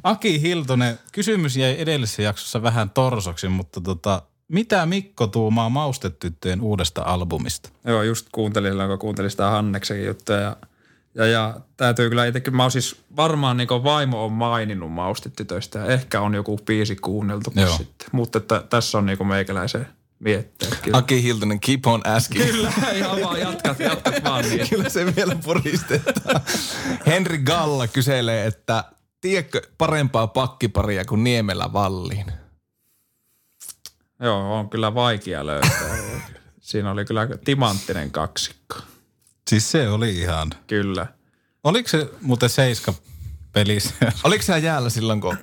[0.04, 7.02] Aki Hiltonen, kysymys jäi edellisessä jaksossa vähän torsoksi, mutta tota, mitä Mikko tuumaa maustetyttöjen uudesta
[7.02, 7.70] albumista?
[7.86, 10.56] Joo, just kuuntelin silloin, kun kuuntelin sitä Hanneksen juttuja ja,
[11.16, 15.86] ja, ja täytyy kyllä itsekin, mä oon siis varmaan niin vaimo on maininnut maustetytöistä ja
[15.86, 18.08] ehkä on joku biisi kuunneltu sitten.
[18.12, 19.88] Mutta että tässä on niin meikäläisen
[20.20, 20.80] mietteet.
[20.82, 20.98] Kyllä.
[20.98, 22.46] Aki Hiltonen, keep on asking.
[22.46, 24.70] Kyllä, ihan vaan jatkat, jatkat vaan niin.
[24.70, 26.42] Kyllä se vielä puristetaan.
[27.06, 28.84] Henri Galla kyselee, että
[29.22, 32.26] tiedätkö parempaa pakkiparia kuin Niemelä Valliin?
[34.20, 35.98] Joo, on kyllä vaikea löytää.
[36.62, 38.76] Siinä oli kyllä timanttinen kaksikko.
[39.48, 40.52] Siis se oli ihan.
[40.68, 41.08] Kyllä.
[41.64, 42.94] Oliko se muuten seiska
[43.52, 43.94] pelissä.
[44.24, 45.38] Oliko siellä jäällä silloin, kun...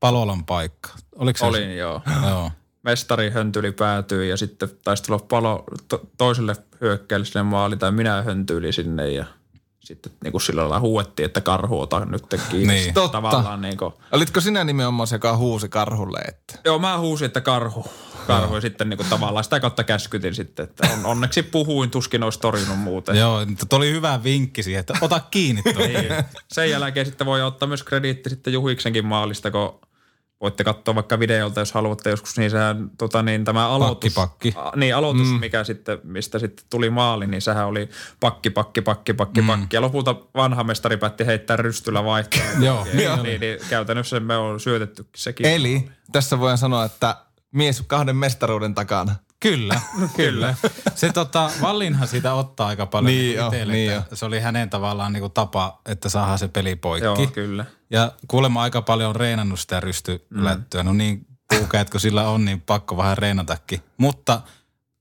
[0.00, 0.90] Palolan paikka.
[1.14, 2.02] Oliko se Olin, joo.
[2.28, 2.50] Joo.
[2.86, 8.22] Mestari höntyli päätyi ja sitten taisi tulla palo to, toiselle hyökkäille sinne maali tai minä
[8.22, 9.24] höntyili sinne ja
[9.80, 12.74] sitten niin kuin sillä lailla huuettiin, että karhu ota nyt kiinni.
[12.74, 12.94] Niin.
[12.94, 13.12] Totta.
[13.12, 16.58] Tavallaan niin kuin, Olitko sinä nimenomaan se, joka huusi karhulle, että...
[16.64, 17.86] joo, mä huusin, että karhu.
[18.26, 22.22] Karhu ja sitten niin kuin, tavallaan sitä kautta käskytin sitten, että on, onneksi puhuin, tuskin
[22.22, 23.16] olisi torjunut muuten.
[23.16, 25.62] Joo, mutta oli hyvä vinkki siihen, että ota kiinni.
[25.78, 26.24] Niin.
[26.48, 29.80] Sen jälkeen sitten voi ottaa myös krediitti sitten Juhiksenkin maalista, kun
[30.40, 34.68] voitte katsoa vaikka videolta, jos haluatte joskus, niin sehän tota, niin, tämä aloitus, Pakki, pakki.
[34.68, 35.40] A, niin, aloitus mm.
[35.40, 37.88] mikä sitten, mistä sitten tuli maali, niin sehän oli
[38.20, 39.46] pakki, pakki, pakki, pakki, mm.
[39.46, 39.76] pakki.
[39.76, 42.42] Ja lopulta vanha mestari päätti heittää rystyllä vaihtoa.
[42.66, 45.46] Joo, niin, niin, niin, käytännössä me on syötetty sekin.
[45.46, 47.16] Eli tässä voidaan sanoa, että
[47.52, 49.14] mies kahden mestaruuden takana.
[49.50, 49.80] Kyllä,
[50.16, 50.54] kyllä.
[50.94, 54.40] Se tota, Vallinhan sitä ottaa aika paljon Niin niin jo, itselle, niin että se oli
[54.40, 57.04] hänen tavallaan niinku tapa, että saadaan se peli poikki.
[57.04, 57.64] Joo, kyllä.
[57.90, 60.82] Ja kuulemma aika paljon on reenannut sitä rystylättyä.
[60.82, 63.80] No niin, puukäät kun sillä on, niin pakko vähän reenatakin.
[63.96, 64.40] Mutta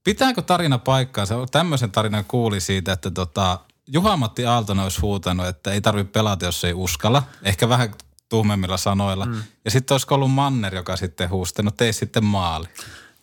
[0.03, 1.35] pitääkö tarina paikkaansa?
[1.51, 6.63] Tämmöisen tarinan kuuli siitä, että tota, Juha-Matti Aaltonen olisi huutanut, että ei tarvitse pelata, jos
[6.63, 7.23] ei uskalla.
[7.43, 7.93] Ehkä vähän
[8.29, 9.25] tuhmemmilla sanoilla.
[9.25, 9.43] Mm.
[9.65, 12.67] Ja sitten olisiko ollut Manner, joka sitten huustanut, tee sitten maali.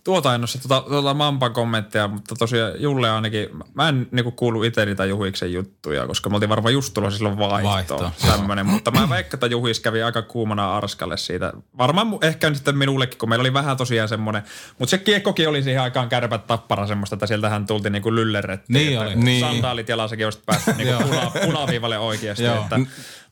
[0.05, 4.62] Tuota en ole tuota, tuota Mampan kommenttia, mutta tosiaan Julle ainakin, mä en niinku kuulu
[4.62, 8.01] itse niitä Juhiksen juttuja, koska me oltiin varmaan just tulossa silloin vaihtoon.
[8.01, 11.53] Vaihto, tämmönen, mutta mä veikkaan, että Juhis kävi aika kuumana Arskalle siitä.
[11.79, 14.43] Varmaan ehkä sitten minullekin, kun meillä oli vähän tosiaan semmoinen,
[14.79, 18.75] mutta se kiekkokin oli siihen aikaan kärpät tappara semmoista, että sieltähän tultiin niinku lyllerrettiin.
[18.75, 19.15] Niin oli.
[19.15, 19.41] Niin.
[19.41, 22.45] Sandaalit jalasakin olisit päässyt niinku puna, punaviivalle oikeasti.
[22.45, 22.81] Että,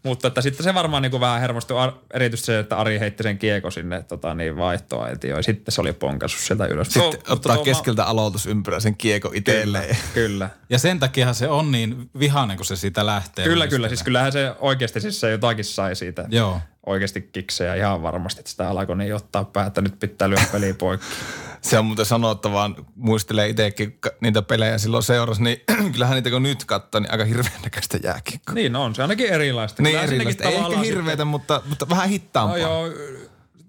[0.02, 3.70] mutta että sitten se varmaan niinku vähän hermostui, erityisesti se, että Ari heitti sen kiekko
[3.70, 6.86] sinne tota, niin vaihtoa ja sitten se oli ponkassut sieltä ylös.
[6.88, 9.96] Sitten No, ottaa tuo- keskeltä aloitusympyrä sen kiekko itselleen.
[10.14, 10.50] Kyllä.
[10.70, 13.44] Ja sen takiahan se on niin vihainen, kun se siitä lähtee.
[13.44, 13.88] Kyllä, kyllä.
[13.88, 16.24] Siis kyllähän se oikeasti siis se jotakin sai siitä.
[16.28, 16.60] Joo.
[16.86, 20.72] Oikeasti kiksejä ihan varmasti, että sitä alkoi niin ottaa päätä, että nyt pitää lyödä peli
[20.72, 21.06] poikki.
[21.62, 25.60] Se on muuten sanottavaa, muistelee itsekin niitä pelejä silloin seurasi, niin
[25.92, 28.54] kyllähän niitä kun nyt katsoo, niin aika hirveän näköistä jääkiekkoa.
[28.54, 29.82] niin on, se ainakin erilaista.
[29.82, 30.44] Niin Kyllähän erilaista.
[30.44, 32.58] Ei ehkä hirveätä, mutta, mutta vähän hittaampaa.
[32.58, 32.92] no joo,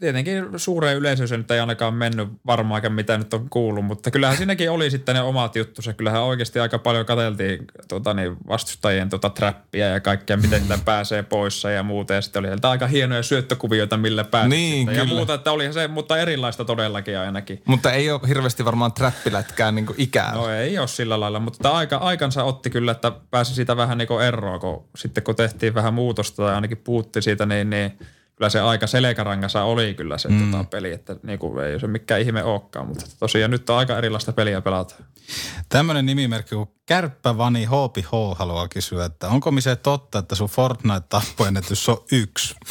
[0.02, 4.38] tietenkin suureen yleisöön se nyt ei ainakaan mennyt varmaankaan mitä nyt on kuullut, mutta kyllähän
[4.38, 5.94] siinäkin oli sitten ne omat juttusa.
[5.94, 11.24] Kyllähän oikeasti aika paljon katseltiin tuota, niin vastustajien tuota, trappia ja kaikkea, miten sitä pääsee
[11.24, 12.14] poissa ja muuta.
[12.14, 14.96] Ja sitten oli sieltä aika hienoja syöttökuvioita, millä pääsi Niin.
[14.96, 17.62] Ja muuta, että oli se, mutta erilaista todellakin ainakin.
[17.66, 20.34] Mutta ei ole hirveästi varmaan trappilätkään niin ikää.
[20.34, 24.22] No ei ole sillä lailla, mutta aika, aikansa otti kyllä, että pääsi siitä vähän niin
[24.28, 28.00] eroon, kun sitten kun tehtiin vähän muutosta tai ainakin puutti siitä, niin, niin
[28.42, 30.52] kyllä se aika selkärangassa oli kyllä se mm.
[30.52, 33.98] tota peli, että niin kuin ei se mikään ihme olekaan, mutta tosiaan nyt on aika
[33.98, 34.96] erilaista peliä pelata.
[35.70, 41.90] Tämmöinen nimimerkki kuin Kärppävani Hoopi H haluaa kysyä, että onko se totta, että sun Fortnite-tappoennätys
[41.90, 42.56] on yksi?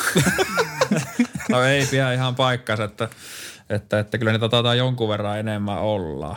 [1.49, 3.09] No ei pidä ihan paikkansa, että,
[3.69, 6.37] että, että kyllä niitä taitaa jonkun verran enemmän olla.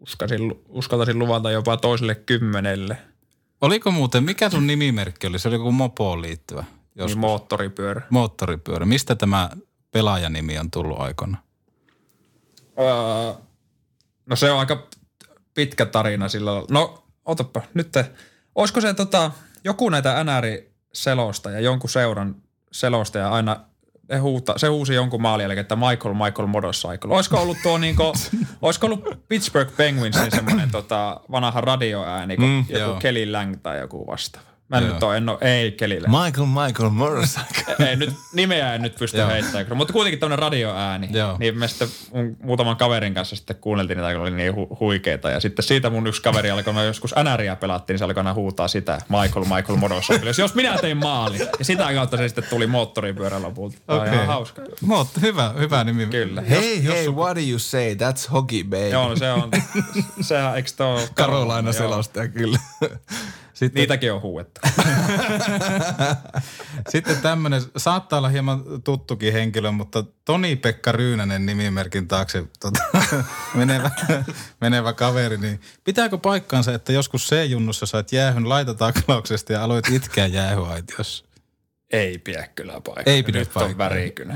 [0.00, 2.96] Uskasin, uskaltaisin luvata jopa toiselle kymmenelle,
[3.60, 5.38] Oliko muuten, mikä sun nimimerkki oli?
[5.38, 6.64] Se oli joku mopoon liittyvä.
[6.94, 8.02] Jos niin moottoripyörä.
[8.10, 8.86] moottoripyörä.
[8.86, 9.50] Mistä tämä
[9.90, 11.38] pelaajanimi on tullut aikana?
[12.78, 13.34] Öö,
[14.26, 14.88] no se on aika
[15.54, 16.68] pitkä tarina sillä lailla.
[16.70, 17.92] No, otapa nyt.
[17.92, 18.10] Te,
[18.54, 19.30] olisiko se tota,
[19.64, 22.36] joku näitä NR-selosta ja jonkun seuran
[22.72, 23.60] selosta ja aina
[24.10, 27.14] se, huuta, se huusi jonkun maalin jälkeen, että Michael, Michael Motorcycle.
[27.14, 28.02] Olisiko ollut tuo niinku,
[28.62, 32.96] olisiko ollut Pittsburgh Penguinsin semmoinen tota, vanha radioääni, mm, joku joo.
[32.96, 34.50] Kelly Lang tai joku vastaava.
[34.70, 34.94] Mä en Joo.
[34.94, 36.24] nyt ole, en ole, ei Lang.
[36.24, 37.74] Michael, Michael Motorcycle.
[37.88, 41.08] Ei nyt, nimeä en nyt pysty heittämään, mutta kuitenkin tämmöinen radioääni.
[41.12, 41.36] Joo.
[41.38, 41.88] Niin me sitten
[42.42, 45.30] muutaman kaverin kanssa sitten kuunneltiin niitä, kun oli niin hu- huikeita.
[45.30, 48.34] Ja sitten siitä mun yksi kaveri alkoi, me joskus NRiä pelattiin, niin se alkoi aina
[48.34, 50.30] huutaa sitä, Michael, Michael Motorcycle.
[50.38, 51.38] Jos minä tein maali.
[51.58, 53.76] Ja sitä kautta se sitten tuli moottoripyörä lopulta.
[53.86, 54.14] Tämä on Okei.
[54.14, 54.62] ihan hauska.
[54.80, 56.06] Mut, hyvä, hyvä nimi.
[56.06, 56.40] Kyllä.
[56.40, 57.94] Hei, hei, what do you say?
[57.94, 58.88] That's hockey, baby.
[58.88, 59.50] Joo, no se on,
[60.20, 62.58] sehän, eikö ole Karolaina selostaja, kyllä.
[63.60, 64.60] Sitten, Niitäkin on huuettu.
[66.92, 72.80] sitten tämmöinen, saattaa olla hieman tuttukin henkilö, mutta Toni-Pekka Ryynänen nimimerkin taakse tota,
[73.54, 73.90] menevä,
[74.60, 81.29] menevä kaveri, niin pitääkö paikkaansa, että joskus C-junnussa sait jäähyn laitataklauksesta ja aloit itkeä jäähyaitiossa?
[81.92, 83.02] Ei pidä kyllä paikkaa.
[83.06, 83.70] Ei pidä Nyt paikkaa.
[83.70, 84.34] on värikynä.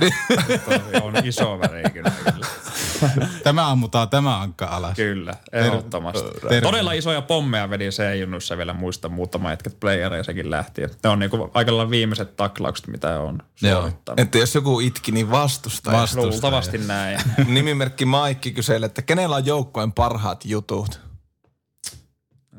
[0.64, 2.46] Toi on iso värikynä kyllä.
[3.44, 4.96] Tämä ammutaan tämä ankka alas.
[4.96, 6.40] Kyllä, ehdottomasti.
[6.40, 6.60] terve.
[6.60, 10.82] Todella isoja pommeja vedin C-junnussa vielä muista muutama jätkät playereja sekin lähti.
[11.04, 13.80] Ne on niinku aika viimeiset taklaukset, mitä on Joo.
[13.80, 14.20] suorittanut.
[14.20, 15.98] Että jos joku itki, niin vastustaja.
[15.98, 16.30] Vastustaja.
[16.30, 17.18] Luultavasti näin.
[17.46, 21.00] Nimimerkki Maikki kyselee, että kenellä on joukkueen parhaat jutut?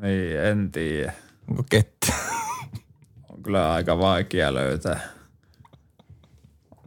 [0.02, 1.12] niin, en tiedä.
[1.50, 2.12] Onko Ketti?
[3.46, 5.00] Kyllä aika vaikea löytää.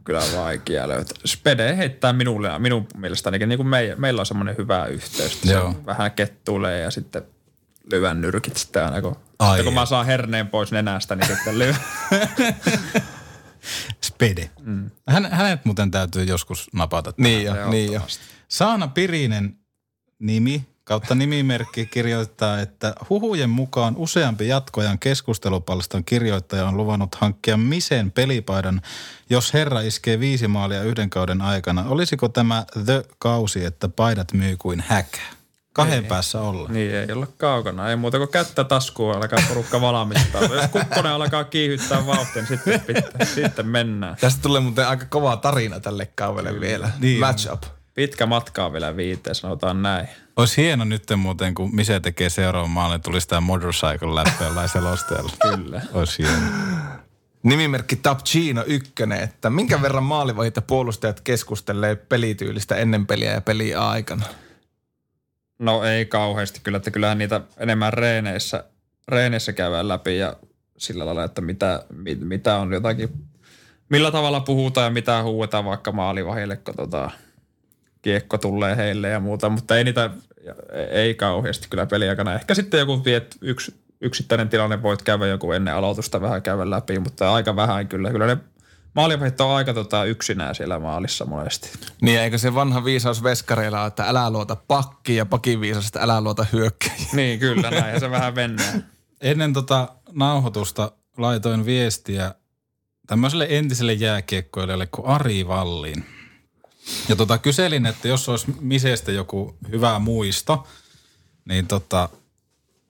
[0.04, 1.18] Kyllä vaikea löytää.
[1.26, 5.40] Spede heittää minulle ja minun mielestäni niin kuin me, meillä on semmoinen hyvä yhteys.
[5.40, 5.64] Se Joo.
[5.64, 7.22] on vähän kettuilee ja sitten
[7.92, 11.58] lyön nyrkit sitten aina kun, Ai sitten kun mä saan herneen pois nenästä, niin sitten
[11.58, 11.76] lyön.
[14.06, 14.50] Spede.
[14.60, 14.90] Mm.
[15.08, 17.12] Hän, hänet muuten täytyy joskus napata.
[17.16, 18.00] Niin jo, niin jo.
[18.48, 19.56] Saana Pirinen
[20.18, 28.10] nimi kautta nimimerkki kirjoittaa, että huhujen mukaan useampi jatkoajan keskustelupalstan kirjoittaja on luvannut hankkia Misen
[28.10, 28.80] pelipaidan,
[29.30, 31.84] jos herra iskee viisi maalia yhden kauden aikana.
[31.88, 35.20] Olisiko tämä The-kausi, että paidat myy kuin häkä?
[35.72, 36.68] Kahden päässä olla.
[36.68, 37.90] niin ei olla kaukana.
[37.90, 40.42] Ei muuta kuin kättä taskuun alkaa porukka valmistaa.
[40.42, 44.16] Jos kukkonen alkaa kiihyttää vauhtia, niin sitten, pitää, sitten mennään.
[44.20, 46.90] Tästä tulee muuten aika kova tarina tälle kaudelle vielä.
[46.98, 47.20] Niin.
[47.20, 47.79] Match up.
[48.00, 50.08] Pitkä matka on vielä viiteen, sanotaan näin.
[50.36, 55.32] Olisi hieno nyt muuten, kun Mise tekee seuraavan maalle, tulisi tämä motorcycle läppä jollain selostajalla.
[55.42, 55.82] Kyllä.
[55.92, 56.46] Olisi hieno.
[57.42, 58.92] Nimimerkki Tapchino 1,
[59.22, 64.24] että minkä verran maalivahit ja puolustajat keskustelee pelityylistä ennen peliä ja peliä aikana?
[65.58, 68.64] No ei kauheasti kyllä, että kyllähän niitä enemmän reeneissä,
[69.08, 70.36] reeneissä käydään läpi ja
[70.78, 73.08] sillä lailla, että mitä, mit, mitä on jotakin,
[73.88, 77.10] millä tavalla puhutaan ja mitä huuetaan vaikka maalivahille, kun tota,
[78.02, 80.10] kiekko tulee heille ja muuta, mutta ei niitä,
[80.90, 82.34] ei kauheasti kyllä peliaikana.
[82.34, 86.98] Ehkä sitten joku viet yksi, yksittäinen tilanne voit käydä joku ennen aloitusta vähän käydä läpi,
[86.98, 88.10] mutta aika vähän kyllä.
[88.10, 88.36] Kyllä ne
[88.94, 91.70] maalivahit on aika tota, yksinään siellä maalissa monesti.
[92.02, 96.20] Niin eikö se vanha viisaus veskareilla että älä luota pakki ja pakin viisaus, että älä
[96.20, 97.08] luota hyökkäjiä.
[97.20, 98.86] Niin kyllä, näin se vähän mennään.
[99.20, 102.34] Ennen tota nauhoitusta laitoin viestiä
[103.06, 106.04] tämmöiselle entiselle jääkiekkoilijalle kuin Ari Valliin.
[107.08, 110.66] Ja tota, kyselin, että jos olisi Misestä joku hyvä muisto,
[111.44, 112.08] niin tota,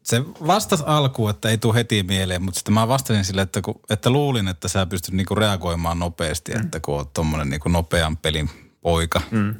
[0.02, 3.80] se vastasi alkuun, että ei tule heti mieleen, mutta sitten mä vastasin sille, että, kun,
[3.90, 6.60] että luulin, että sä pystyt niinku reagoimaan nopeasti, mm.
[6.60, 9.20] että kun oot tommonen niinku nopean pelin poika.
[9.30, 9.54] Mm.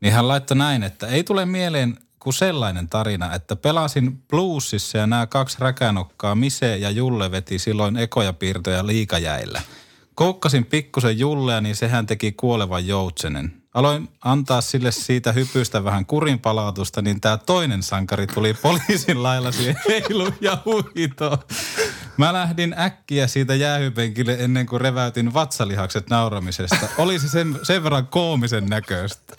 [0.00, 5.06] Niin hän laittoi näin, että ei tule mieleen kuin sellainen tarina, että pelasin bluesissa ja
[5.06, 9.62] nämä kaksi räkänokkaa, Mise ja Julle veti silloin ekoja piirtoja liikajäillä.
[10.14, 13.62] Koukkasin pikkusen Jullea, niin sehän teki kuolevan joutsenen.
[13.76, 19.76] Aloin antaa sille siitä hypystä vähän kurinpalautusta, niin tämä toinen sankari tuli poliisin lailla siihen
[19.88, 21.38] heilu ja huito.
[22.16, 26.88] Mä lähdin äkkiä siitä jäähypenkille ennen kuin reväytin vatsalihakset nauramisesta.
[26.98, 29.34] Oli se sen, sen verran koomisen näköistä.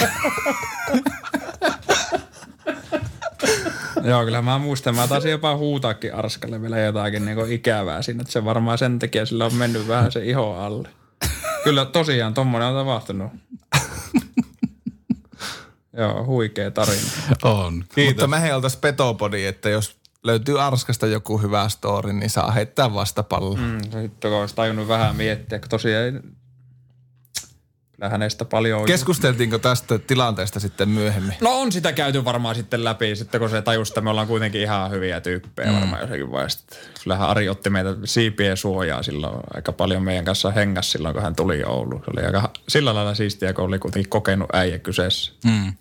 [4.03, 4.95] Joo, kyllä mä muistan.
[4.95, 9.25] Mä taisin jopa huutaakin Arskalle vielä jotakin niin ikävää siinä, että se varmaan sen takia
[9.25, 10.89] sillä on mennyt vähän se iho alle.
[11.63, 13.31] Kyllä tosiaan tommonen on tapahtunut.
[15.97, 17.01] Joo, huikea tarina.
[17.43, 17.84] On.
[17.95, 18.14] Kiitos.
[18.14, 23.55] Mutta me oltaisiin petopodi, että jos löytyy Arskasta joku hyvä story, niin saa heittää vastapallo.
[23.55, 23.82] Mm.
[23.84, 26.14] Sitten kun olisi tajunnut vähän miettiä, kun tosiaan ei...
[27.98, 31.36] Kyllä hänestä paljon on Keskusteltiinko tästä tilanteesta sitten myöhemmin?
[31.41, 34.62] No on sitä käyty varmaan sitten läpi, sitten kun se tajusi, että me ollaan kuitenkin
[34.62, 35.76] ihan hyviä tyyppejä mm.
[35.76, 36.66] varmaan jossakin vaiheessa.
[37.04, 41.36] Kyllähän Ari otti meitä siipien suojaa silloin aika paljon meidän kanssa hengas silloin, kun hän
[41.36, 42.02] tuli Ouluun.
[42.06, 45.32] Se oli aika sillä lailla siistiä, kun oli kuitenkin kokenut äijä kyseessä.
[45.45, 45.74] Mm.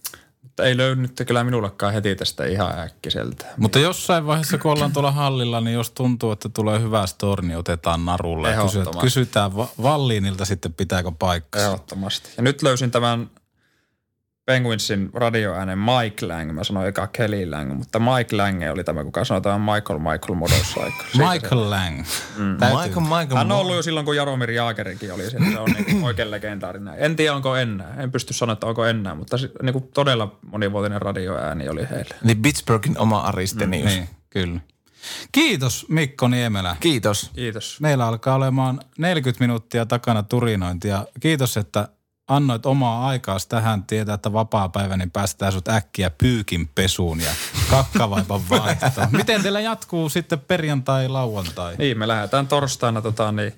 [0.62, 3.46] Ei löynyt kyllä minullekaan heti tästä ihan äkkiseltä.
[3.56, 7.58] Mutta jossain vaiheessa, kun ollaan tuolla hallilla, niin jos tuntuu, että tulee hyvä story, niin
[7.58, 8.50] otetaan narulle.
[8.50, 8.62] Ja
[9.00, 11.66] kysytään, Valliinilta sitten, pitääkö paikkansa.
[11.66, 12.30] Ehdottomasti.
[12.36, 13.30] Ja nyt löysin tämän
[14.46, 16.52] Penguinsin radioäänen Mike Lang.
[16.52, 20.34] Mä sanoin eka Kelly Lang, mutta Mike Lang oli tämä, kuka sanoi tämän Michael Michael
[20.34, 20.92] Motorcycle.
[21.32, 22.04] Michael Lang.
[22.36, 22.44] Mm.
[22.44, 25.50] Michael, Michael, Hän on ollut jo silloin, kun Jaromir Jaagerikin oli siellä.
[25.50, 26.94] Se on niin oikein legendaarinen.
[26.98, 27.94] En tiedä, onko enää.
[27.98, 32.14] En pysty sanoa, että onko enää, mutta se- niin kuin todella monivuotinen radioääni oli heille.
[32.24, 33.92] Niin Pittsburghin oma Aristenius.
[33.92, 34.60] Niin, kyllä.
[35.32, 36.76] Kiitos Mikko Niemelä.
[36.80, 37.30] Kiitos.
[37.34, 37.80] Kiitos.
[37.80, 41.04] Meillä alkaa olemaan 40 minuuttia takana turinointia.
[41.20, 41.88] Kiitos, että
[42.28, 43.82] annoit omaa aikaa tähän.
[43.82, 47.30] Tietää, että vapaa-päivä, niin päästään sut äkkiä pyykin pesuun ja
[47.70, 49.08] kakkavaipan vaihtoon.
[49.10, 51.76] Miten teillä jatkuu sitten perjantai, lauantai?
[51.78, 53.52] Niin, me lähdetään torstaina tota, niin,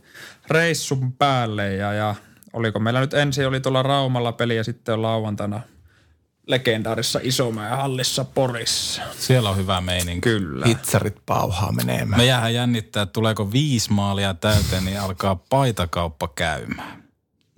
[0.51, 2.15] reissun päälle ja, ja
[2.53, 5.61] oliko meillä nyt ensin oli tuolla Raumalla peli ja sitten on lauantaina
[6.47, 9.03] legendaarissa Isomäen hallissa Porissa.
[9.19, 10.29] Siellä on hyvä meininki.
[10.29, 10.67] Kyllä.
[10.67, 12.21] Hitsarit pauhaa menemään.
[12.21, 17.08] Me jäähän jännittää, että tuleeko viisi maalia täyteen, niin alkaa paitakauppa käymään.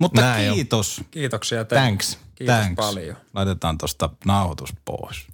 [0.01, 1.01] Mutta Näin kiitos.
[1.11, 1.81] Kiitoksia teille.
[1.81, 2.19] Thanks.
[2.35, 2.75] Kiitos Thanks.
[2.75, 3.17] paljon.
[3.33, 5.27] Laitetaan tuosta nauhoitus pois.